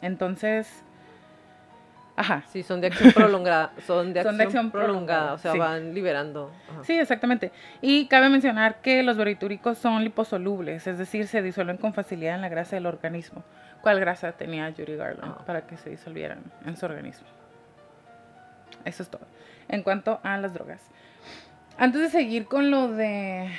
[0.01, 0.83] Entonces,
[2.15, 2.43] ajá.
[2.47, 3.71] Sí, son de acción prolongada.
[3.87, 6.51] Son de acción, Son de acción prolongada, O sea, van liberando.
[6.71, 6.83] Ajá.
[6.83, 7.51] Sí, exactamente.
[7.81, 12.41] Y cabe mencionar que los barbitúricos son liposolubles, es decir, se disuelven con facilidad en
[12.41, 13.43] la grasa del organismo.
[13.81, 15.43] ¿Cuál grasa tenía Judy Garland Ah.
[15.45, 17.27] para que se disolvieran en su organismo?
[18.85, 19.21] Eso es todo.
[19.69, 20.81] En cuanto a las drogas.
[21.77, 23.49] Antes de seguir con lo de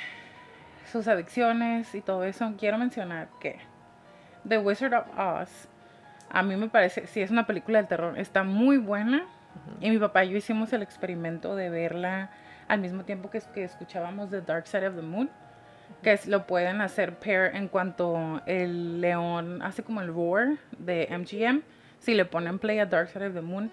[0.91, 3.59] sus adicciones y todo eso, quiero mencionar que
[4.47, 5.67] The Wizard of Oz,
[6.29, 9.25] a mí me parece, si es una película de terror, está muy buena.
[9.81, 12.29] Y mi papá y yo hicimos el experimento de verla
[12.67, 15.29] al mismo tiempo que, que escuchábamos The Dark Side of the Moon.
[16.03, 21.07] Que es- lo pueden hacer pair en cuanto el león hace como el roar de
[21.09, 21.61] MGM.
[21.99, 23.71] Si le ponen play a Dark Side of the Moon,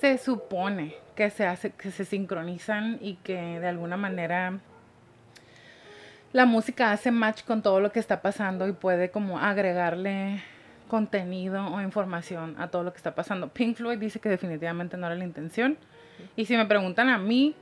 [0.00, 4.60] se supone que se hace, que se sincronizan y que de alguna manera
[6.32, 10.42] la música hace match con todo lo que está pasando y puede como agregarle
[10.88, 13.48] contenido o información a todo lo que está pasando.
[13.48, 15.78] Pink Floyd dice que definitivamente no era la intención.
[16.36, 17.54] Y si me preguntan a mí,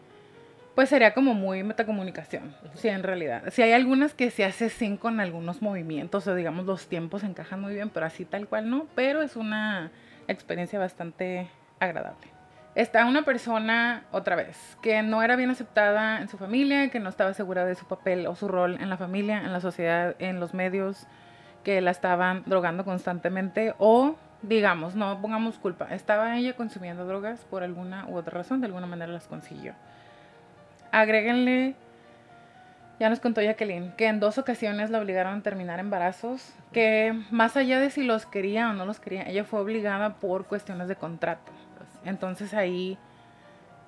[0.75, 3.45] pues sería como muy metacomunicación, sí, en realidad.
[3.53, 7.61] Si hay algunas que se hace sin con algunos movimientos o digamos los tiempos encajan
[7.61, 9.93] muy bien, pero así tal cual no, pero es una
[10.27, 11.49] experiencia bastante
[11.79, 12.34] agradable.
[12.75, 17.09] Está una persona, otra vez, que no era bien aceptada en su familia, que no
[17.09, 20.41] estaba segura de su papel o su rol en la familia, en la sociedad, en
[20.41, 21.07] los medios,
[21.63, 27.63] que la estaban drogando constantemente o, digamos, no pongamos culpa, estaba ella consumiendo drogas por
[27.63, 29.75] alguna u otra razón, de alguna manera las consiguió.
[30.91, 31.77] Agréguenle,
[32.99, 37.57] ya nos contó Jacqueline, que en dos ocasiones la obligaron a terminar embarazos, que más
[37.57, 40.97] allá de si los quería o no los quería, ella fue obligada por cuestiones de
[40.97, 41.54] contrato.
[42.05, 42.99] Entonces ahí,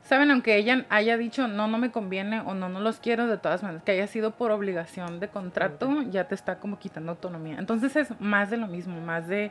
[0.02, 3.38] saben, aunque ella haya dicho no, no me conviene o no, no los quiero, de
[3.38, 7.56] todas maneras, que haya sido por obligación de contrato, ya te está como quitando autonomía.
[7.58, 9.50] Entonces es más de lo mismo, más de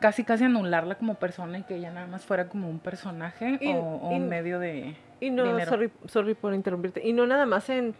[0.00, 3.72] casi casi anularla como persona y que ella nada más fuera como un personaje Y-
[3.72, 5.70] o, o y- un medio de Y no, dinero.
[5.70, 7.06] sorry, sorry por interrumpirte.
[7.06, 7.94] Y no nada más en,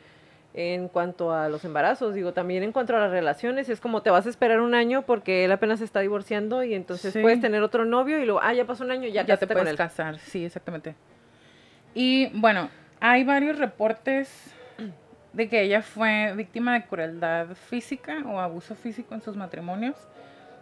[0.58, 4.08] en cuanto a los embarazos, digo, también en cuanto a las relaciones, es como te
[4.10, 7.20] vas a esperar un año porque él apenas se está divorciando y entonces Sí.
[7.20, 9.52] puedes tener otro novio y luego, ah, ya pasó un año, ya, ya, te con
[9.54, 9.76] puedes él.
[9.76, 10.94] casar, sí, exactamente.
[11.94, 14.54] Y bueno, hay varios reportes
[15.34, 19.96] de que ella fue víctima de crueldad física o abuso físico en sus matrimonios,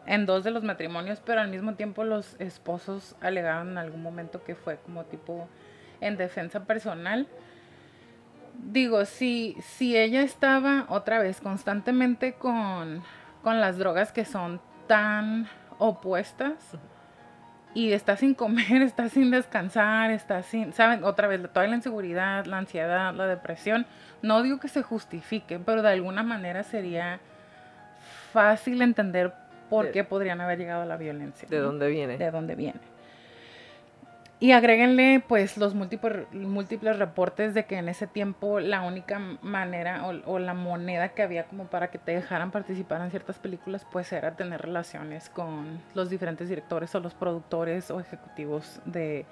[0.07, 4.43] en dos de los matrimonios, pero al mismo tiempo los esposos alegaron en algún momento
[4.43, 5.49] que fue como tipo
[6.01, 7.29] en defensa personal.
[8.55, 13.03] Digo, si, si ella estaba otra vez constantemente con,
[13.43, 15.49] con las drogas que son tan
[15.79, 16.77] opuestas,
[17.75, 21.05] y está sin comer, está sin descansar, está sin, ¿saben?
[21.05, 23.87] Otra vez, toda la inseguridad, la ansiedad, la depresión.
[24.23, 27.21] No digo que se justifique, pero de alguna manera sería
[28.33, 29.35] fácil entender
[29.69, 31.49] por qué podrían haber llegado a la violencia.
[31.49, 32.17] ¿De dónde viene?
[32.17, 32.81] de dónde viene.
[34.45, 40.07] Y agréguenle pues los múltiples, múltiples reportes de que en ese tiempo la única manera
[40.07, 43.87] o, o la moneda que había como para que te dejaran participar en ciertas películas
[43.91, 49.25] pues era tener relaciones con los diferentes directores o los productores o ejecutivos de,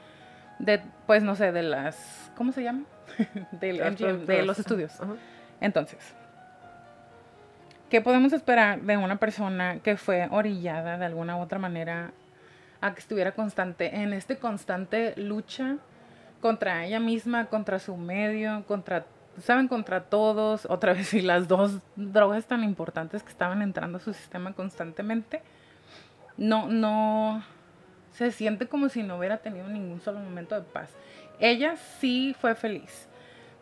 [0.58, 2.84] de pues no sé, de las, ¿cómo se llama?
[3.60, 4.98] De los estudios.
[5.60, 6.14] Entonces,
[7.90, 12.12] ¿qué podemos esperar de una persona que fue orillada de alguna u otra manera
[12.82, 15.78] a que estuviera constante en este constante lucha
[16.40, 19.06] contra ella misma, contra su medio, contra,
[19.40, 24.00] saben, contra todos, otra vez, y las dos drogas tan importantes que estaban entrando a
[24.00, 25.42] su sistema constantemente?
[26.36, 27.42] No, no,
[28.10, 30.90] se siente como si no hubiera tenido ningún solo momento de paz.
[31.38, 33.08] Ella sí fue feliz.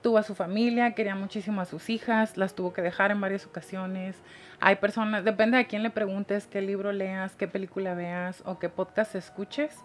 [0.02, 3.46] Tuvo a su familia, quería muchísimo a sus hijas, las tuvo que dejar en varias
[3.46, 4.16] ocasiones.
[4.58, 8.70] Hay personas, depende de quién le preguntes, qué libro leas, qué película veas o qué
[8.70, 9.76] podcast escuches,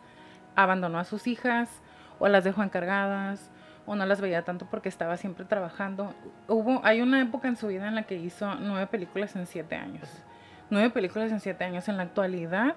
[0.56, 1.82] abandonó a sus hijas
[2.20, 3.52] o las dejó encargadas
[3.86, 6.14] o no las veía tanto porque estaba siempre trabajando.
[6.48, 9.76] Hubo, hay una época en su vida en la que hizo nueve películas en siete
[9.76, 10.10] años.
[10.70, 11.88] Nueve películas en siete años.
[11.88, 12.76] En la actualidad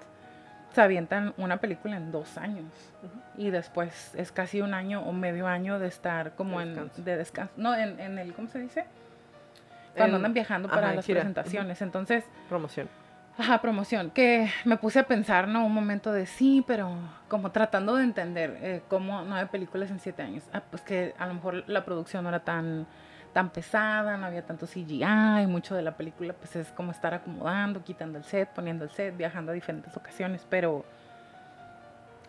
[0.73, 2.65] se avientan una película en dos años.
[3.37, 7.53] Y después es casi un año o medio año de estar como en de descanso.
[7.57, 8.85] No, en, en el, ¿cómo se dice?
[9.95, 11.19] cuando En- andan viajando para ajá, las gira.
[11.21, 11.81] presentaciones.
[11.81, 12.87] Entonces, Promoción.
[13.37, 14.11] Ajá, promoción.
[14.11, 15.65] Que me puse a pensar, ¿no?
[15.65, 16.91] Un momento de sí, pero
[17.29, 20.43] como tratando de entender eh, cómo nueve películas en siete años.
[20.51, 22.85] Ah, pues que a lo mejor la producción no era tan,
[23.33, 27.83] tan pesada, no había tanto CGI, mucho de la película pues es como estar acomodando,
[27.83, 30.83] quitando el set, poniendo el set, viajando a diferentes ocasiones, pero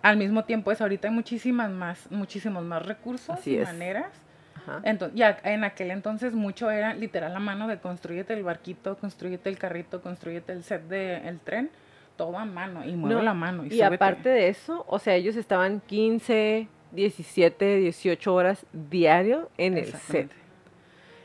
[0.02, 3.68] al mismo tiempo es ahorita hay muchísimas más, muchísimos más recursos Así y es.
[3.68, 4.10] maneras.
[4.56, 4.80] Ajá.
[4.84, 9.48] Entonces, ya en aquel entonces mucho era literal la mano de construyete el barquito, construyete
[9.48, 11.70] el carrito, construyete el set del tren,
[12.16, 13.64] todo a mano y mueve No, la mano.
[13.64, 13.94] Y, Y súbete.
[13.94, 20.30] aparte de eso, o sea, ellos estaban 15, 17, 18 horas diario en el set.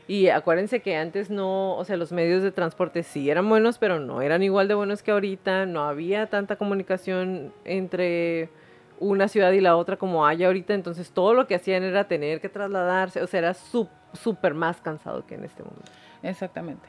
[0.08, 3.98] Y acuérdense que antes no, o sea, los medios de transporte sí eran buenos, pero
[3.98, 5.66] no eran igual de buenos que ahorita.
[5.66, 8.48] No había tanta comunicación entre
[9.00, 10.74] una ciudad y la otra como hay ahorita.
[10.74, 13.20] Entonces todo lo que hacían era tener que trasladarse.
[13.20, 15.90] O sea, era súper más cansado que en este momento.
[16.22, 16.88] Exactamente.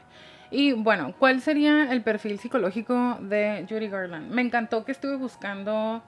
[0.52, 4.32] Y bueno, ¿cuál sería el perfil psicológico de Judy Garland?
[4.32, 6.02] Me encantó que estuve buscando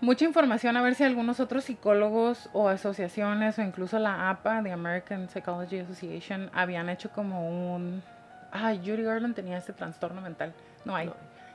[0.00, 4.72] mucha información a ver si algunos otros psicólogos o asociaciones o incluso la APA, the
[4.72, 8.02] American Psychology Association, habían hecho como un...
[8.52, 10.52] Ay, Judy Garland tenía este trastorno mental.
[10.84, 11.06] No hay.
[11.06, 11.14] No.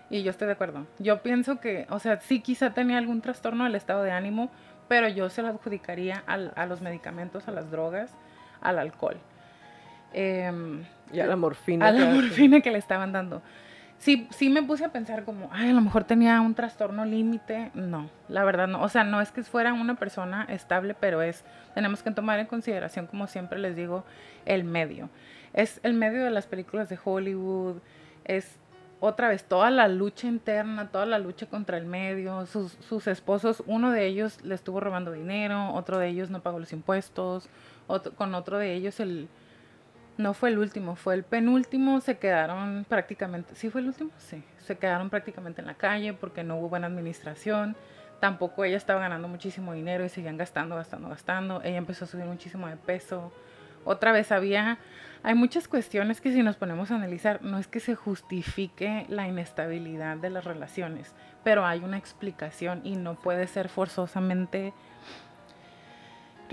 [0.09, 0.85] Y yo estoy de acuerdo.
[0.99, 4.51] Yo pienso que, o sea, sí quizá tenía algún trastorno del estado de ánimo,
[4.87, 8.11] pero yo se lo adjudicaría al- a los medicamentos, a las drogas,
[8.61, 9.17] al alcohol.
[10.13, 11.87] Em, Y a la morfina.
[11.87, 13.41] a la morfina que le estaban dando.
[13.99, 17.71] Sí, sí me puse a pensar como, ay, a lo mejor tenía un trastorno límite.
[17.73, 18.81] No, la verdad no.
[18.81, 22.47] O sea, no es que fuera una persona estable, pero es, tenemos que tomar en
[22.47, 24.03] consideración, como siempre les digo,
[24.45, 25.09] el medio.
[25.53, 27.77] Es el medio de las películas de Hollywood,
[28.25, 28.57] es
[28.99, 32.45] otra vez toda la lucha interna, toda la lucha contra el medio.
[32.45, 36.59] Sus, sus esposos, uno de ellos le estuvo robando dinero, otro de ellos no pagó
[36.59, 37.47] los impuestos,
[38.15, 39.29] con otro de ellos el,
[40.17, 42.01] no fue el último, fue el penúltimo.
[42.01, 44.11] Se quedaron prácticamente, ¿sí fue el último?
[44.17, 47.75] Sí, se quedaron prácticamente en la calle porque no hubo buena administración.
[48.19, 51.61] Tampoco ella estaba ganando muchísimo dinero y seguían gastando, gastando, gastando.
[51.63, 53.33] Ella empezó a subir muchísimo de peso.
[53.85, 54.77] Otra vez había,
[55.23, 59.27] hay muchas cuestiones que si nos ponemos a analizar, no es que se justifique la
[59.27, 64.73] inestabilidad de las relaciones, pero hay una explicación y no puede ser forzosamente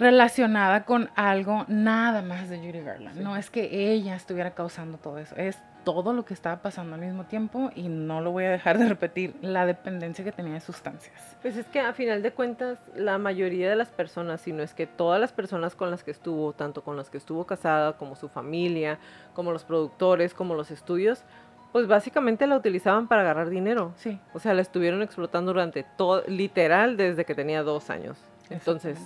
[0.01, 3.19] relacionada con algo nada más de Judy Garland.
[3.19, 3.23] Sí.
[3.23, 7.03] No es que ella estuviera causando todo eso, es todo lo que estaba pasando al
[7.03, 10.61] mismo tiempo y no lo voy a dejar de repetir, la dependencia que tenía de
[10.61, 11.37] sustancias.
[11.43, 14.75] Pues es que a final de cuentas, la mayoría de las personas, si no es
[14.75, 18.17] que todas las personas con las que estuvo, tanto con las que estuvo casada, como
[18.17, 18.99] su familia,
[19.35, 21.25] como los productores, como los estudios,
[21.73, 23.93] pues básicamente la utilizaban para agarrar dinero.
[23.97, 24.19] Sí.
[24.33, 28.19] O sea, la estuvieron explotando durante todo, literal, desde que tenía dos años.
[28.49, 28.99] Entonces.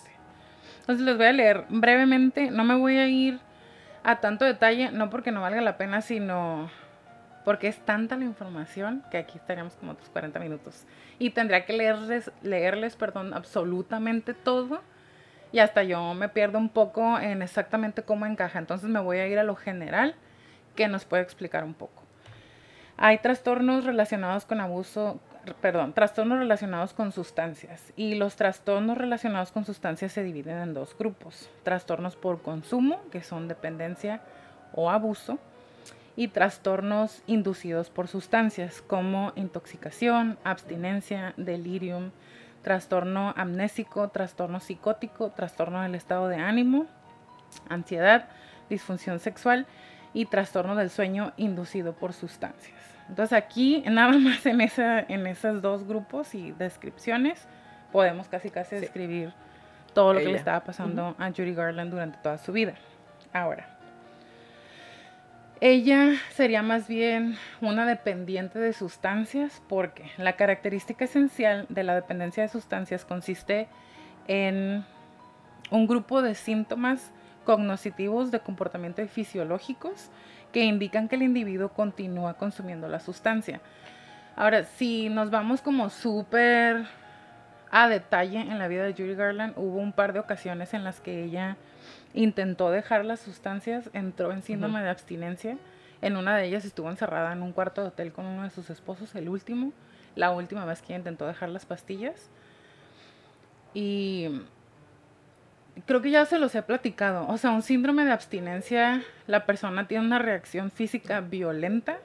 [0.85, 3.41] Entonces les voy a leer brevemente, no me voy a ir
[4.03, 6.71] a tanto detalle, no porque no valga la pena, sino
[7.43, 10.85] porque es tanta la información que aquí estaríamos como otros 40 minutos.
[11.19, 14.83] Y tendría que leerles, leerles, perdón, absolutamente todo.
[15.53, 18.59] Y hasta yo me pierdo un poco en exactamente cómo encaja.
[18.59, 20.15] Entonces me voy a ir a lo general
[20.77, 22.03] que nos puede explicar un poco.
[22.99, 25.19] Hay trastornos relacionados con abuso,
[25.61, 27.93] perdón, trastornos relacionados con sustancias.
[27.97, 31.51] Y los trastornos relacionados con sustancias se dividen en dos grupos.
[31.63, 34.21] Trastornos por consumo, que son dependencia
[34.73, 35.39] o abuso.
[36.17, 42.13] Y trastornos inducidos por sustancias, como intoxicación, abstinencia, delirium,
[42.63, 46.87] trastorno amnésico, trastorno psicótico, trastorno del estado de ánimo,
[47.69, 48.29] ansiedad,
[48.71, 49.67] disfunción sexual
[50.13, 52.74] y trastorno del sueño inducido por sustancias.
[53.09, 57.47] Entonces aquí, nada más en, esa, en esos dos grupos y descripciones,
[57.93, 58.81] podemos casi casi Sí.
[58.81, 59.33] describir
[59.93, 62.75] todo lo que le estaba pasando a Judy Garland durante toda su vida.
[63.33, 63.69] Ahora,
[65.61, 72.43] ella sería más bien una dependiente de sustancias porque la característica esencial de la dependencia
[72.43, 73.69] de sustancias consiste
[74.27, 74.85] en
[75.71, 77.13] un grupo de síntomas
[77.45, 80.11] cognitivos de comportamiento y fisiológicos
[80.55, 83.61] que indican que el individuo continúa consumiendo la sustancia.
[84.37, 86.87] Ahora, si nos vamos como súper
[87.73, 91.01] a detalle en la vida de Judy Garland, hubo un par de ocasiones en las
[91.01, 91.57] que ella
[92.15, 95.59] intentó dejar las sustancias, entró en síndrome de abstinencia.
[96.01, 98.71] En una de ellas estuvo encerrada en un cuarto de hotel con uno de sus
[98.71, 99.73] esposos, el último,
[100.15, 102.31] la última vez que intentó dejar las pastillas.
[103.75, 104.43] Y
[105.87, 107.27] creo que ya se los he platicado.
[107.29, 111.99] O sea, un síndrome de abstinencia, la persona tiene una reacción física violenta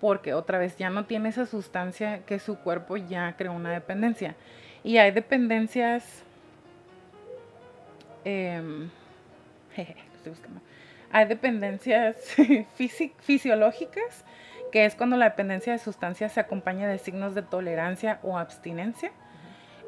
[0.00, 4.34] porque otra vez ya no tiene esa sustancia que su cuerpo ya creó una dependencia.
[4.82, 6.24] Y hay dependencias...
[8.24, 8.90] em,
[9.74, 10.60] jeje, estoy buscando.
[11.12, 12.16] Hay dependencias
[13.20, 14.24] fisiológicas,
[14.72, 19.12] que es cuando la dependencia de sustancias se acompaña de signos de tolerancia o abstinencia.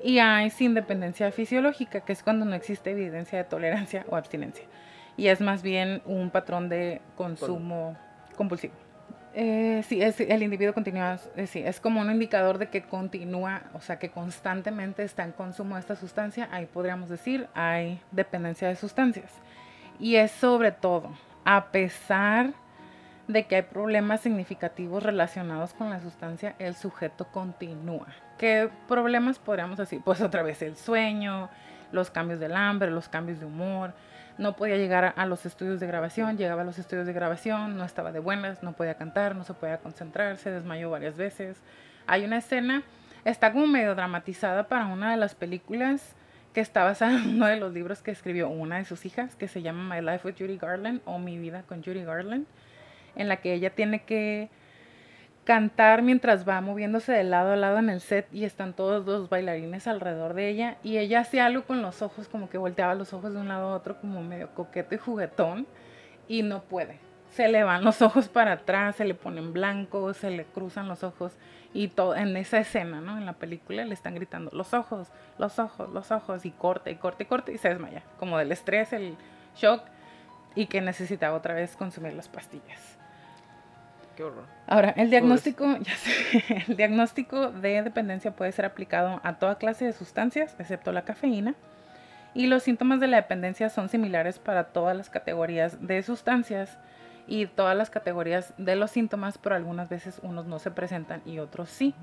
[0.05, 4.67] Y hay sin dependencia fisiológica, que es cuando no existe evidencia de tolerancia o abstinencia.
[5.17, 7.97] Y es más bien un patrón de consumo
[8.37, 8.75] compulsivo.
[9.33, 13.63] Eh, sí, es, el individuo continúa, eh, sí, es como un indicador de que continúa,
[13.73, 16.51] o sea, que constantemente está en consumo de esta sustancia.
[16.53, 19.33] Ahí podríamos decir, hay dependencia de sustancias.
[19.99, 22.53] Y es sobre todo, a pesar
[23.29, 28.07] de que hay problemas significativos relacionados con la sustancia, el sujeto continúa.
[28.39, 30.01] ¿Qué problemas podríamos decir?
[30.05, 31.49] Pues otra vez el sueño,
[31.93, 33.95] los cambios del hambre, los cambios de humor.
[34.37, 37.85] No podía llegar a los estudios de grabación, llegaba a los estudios de grabación, no
[37.85, 41.57] estaba de buenas, no podía cantar, no se podía concentrar, se desmayó varias veces.
[42.07, 42.83] Hay una escena,
[43.25, 46.17] está como medio dramatizada para una de las películas
[46.53, 49.49] que está basada en uno de los libros que escribió una de sus hijas, que
[49.49, 52.47] se llama My Life with Judy Garland o Mi Vida con Judy Garland,
[53.17, 54.49] en la que ella tiene que
[55.45, 59.29] cantar mientras va moviéndose de lado a lado en el set y están todos los
[59.29, 63.13] bailarines alrededor de ella y ella hacía algo con los ojos, como que volteaba los
[63.13, 65.67] ojos de un lado a otro como medio coqueto y juguetón
[66.29, 66.99] y no puede.
[67.31, 71.03] Se le van los ojos para atrás, se le ponen blancos, se le cruzan los
[71.03, 71.33] ojos
[71.75, 73.19] y todo en esa escena, ¿no?
[73.19, 75.09] En la película le están gritando los ojos,
[75.39, 78.53] los ojos, los ojos y corte y corte y corte y se desmaya, como del
[78.53, 79.17] estrés, el
[79.57, 79.83] shock
[80.55, 82.94] y que necesitaba otra vez consumir las pastillas.
[84.17, 84.45] Qué horror.
[84.67, 89.85] Ahora, el diagnóstico, ya sé, el diagnóstico de dependencia puede ser aplicado a toda clase
[89.85, 91.55] de sustancias, excepto la cafeína.
[92.35, 96.79] Y los síntomas de la dependencia son similares para todas las categorías de sustancias
[97.27, 101.39] y todas las categorías de los síntomas, pero algunas veces unos no se presentan y
[101.39, 101.95] otros sí.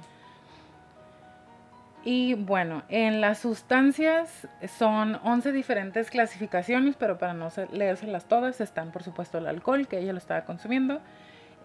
[2.03, 4.47] Y bueno, en las sustancias
[4.77, 9.99] son 11 diferentes clasificaciones, pero para no leérselas todas están por supuesto el alcohol, que
[9.99, 10.99] ella lo estaba consumiendo,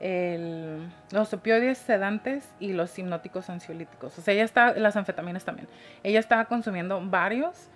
[0.01, 4.19] los opioides sedantes y los hipnóticos ansiolíticos.
[4.19, 5.69] O sea, ella está, las anfetaminas también.
[6.03, 7.69] Ella estaba consumiendo varios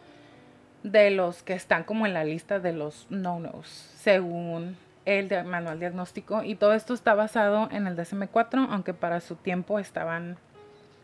[0.82, 6.42] de los que están como en la lista de los no-nos, según el manual diagnóstico.
[6.42, 10.36] Y todo esto está basado en el DSM-4, aunque para su tiempo estaban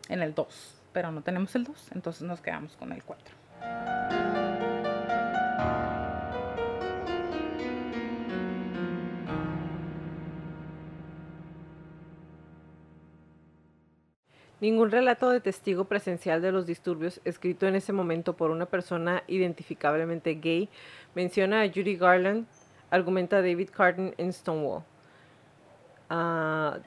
[0.09, 0.75] en el 2.
[0.93, 4.56] Pero no tenemos el 2, entonces nos quedamos con el 4.
[14.59, 19.23] Ningún relato de testigo presencial de los disturbios escrito en ese momento por una persona
[19.27, 20.67] identificablemente gay
[21.13, 22.47] menciona a Judy Garland,
[22.89, 24.83] argumenta David Carton en Stonewall.
[26.09, 26.79] Ah,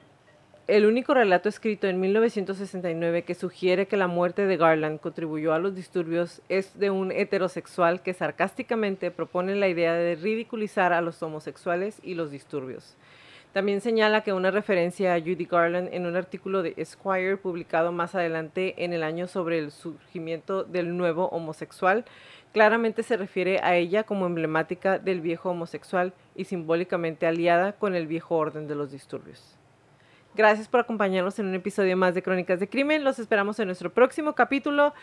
[0.67, 5.59] el único relato escrito en 1969 que sugiere que la muerte de Garland contribuyó a
[5.59, 11.21] los disturbios es de un heterosexual que sarcásticamente propone la idea de ridiculizar a los
[11.23, 12.95] homosexuales y los disturbios.
[13.53, 18.15] También señala que una referencia a Judy Garland en un artículo de Esquire publicado más
[18.15, 22.05] adelante en el año sobre el surgimiento del nuevo homosexual
[22.53, 28.07] claramente se refiere a ella como emblemática del viejo homosexual y simbólicamente aliada con el
[28.07, 29.57] viejo orden de los disturbios.
[30.35, 33.03] Gracias por acompañarnos en un episodio más de Crónicas de Crimen.
[33.03, 34.93] Los esperamos en nuestro próximo capítulo.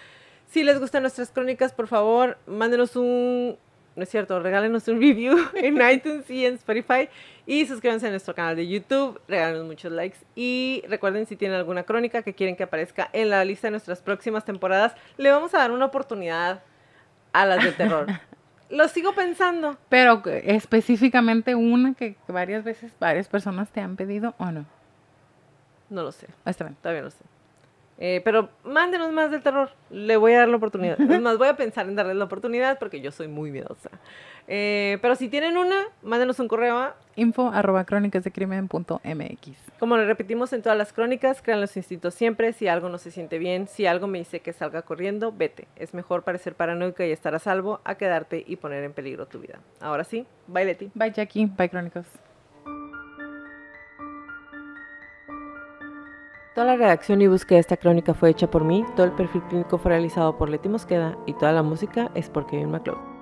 [0.46, 3.58] Si les gustan nuestras crónicas, por favor, mándenos un
[3.98, 7.08] no es cierto, regálenos un review en iTunes y en Spotify
[7.46, 11.82] y suscríbanse a nuestro canal de YouTube, regálenos muchos likes y recuerden si tienen alguna
[11.82, 15.58] crónica que quieren que aparezca en la lista de nuestras próximas temporadas, le vamos a
[15.58, 16.62] dar una oportunidad
[17.32, 18.06] a las de terror.
[18.70, 19.78] Lo sigo pensando.
[19.88, 24.66] Pero específicamente una que varias veces varias personas te han pedido o no.
[25.88, 26.26] No lo sé.
[26.44, 26.76] Está bien.
[26.82, 27.24] Todavía no lo sé.
[27.98, 29.70] Eh, pero mándenos más del terror.
[29.90, 31.00] Le voy a dar la oportunidad.
[31.18, 33.90] Es más, voy a pensar en darles la oportunidad porque yo soy muy miedosa.
[34.46, 39.78] Eh, pero si tienen una, mándenos un correo a info arroba crónicasdecrimen.mx.
[39.78, 42.52] Como lo repetimos en todas las crónicas, crean los instintos siempre.
[42.52, 45.66] Si algo no se siente bien, si algo me dice que salga corriendo, vete.
[45.76, 49.40] Es mejor parecer paranoica y estar a salvo a quedarte y poner en peligro tu
[49.40, 49.58] vida.
[49.80, 50.90] Ahora sí, bye Leti.
[50.94, 52.06] Bye Jackie, bye Crónicas.
[56.58, 59.42] Toda la redacción y búsqueda de esta crónica fue hecha por mí, todo el perfil
[59.42, 63.17] clínico fue realizado por Leti Mosqueda y toda la música es por Kevin MacLeod.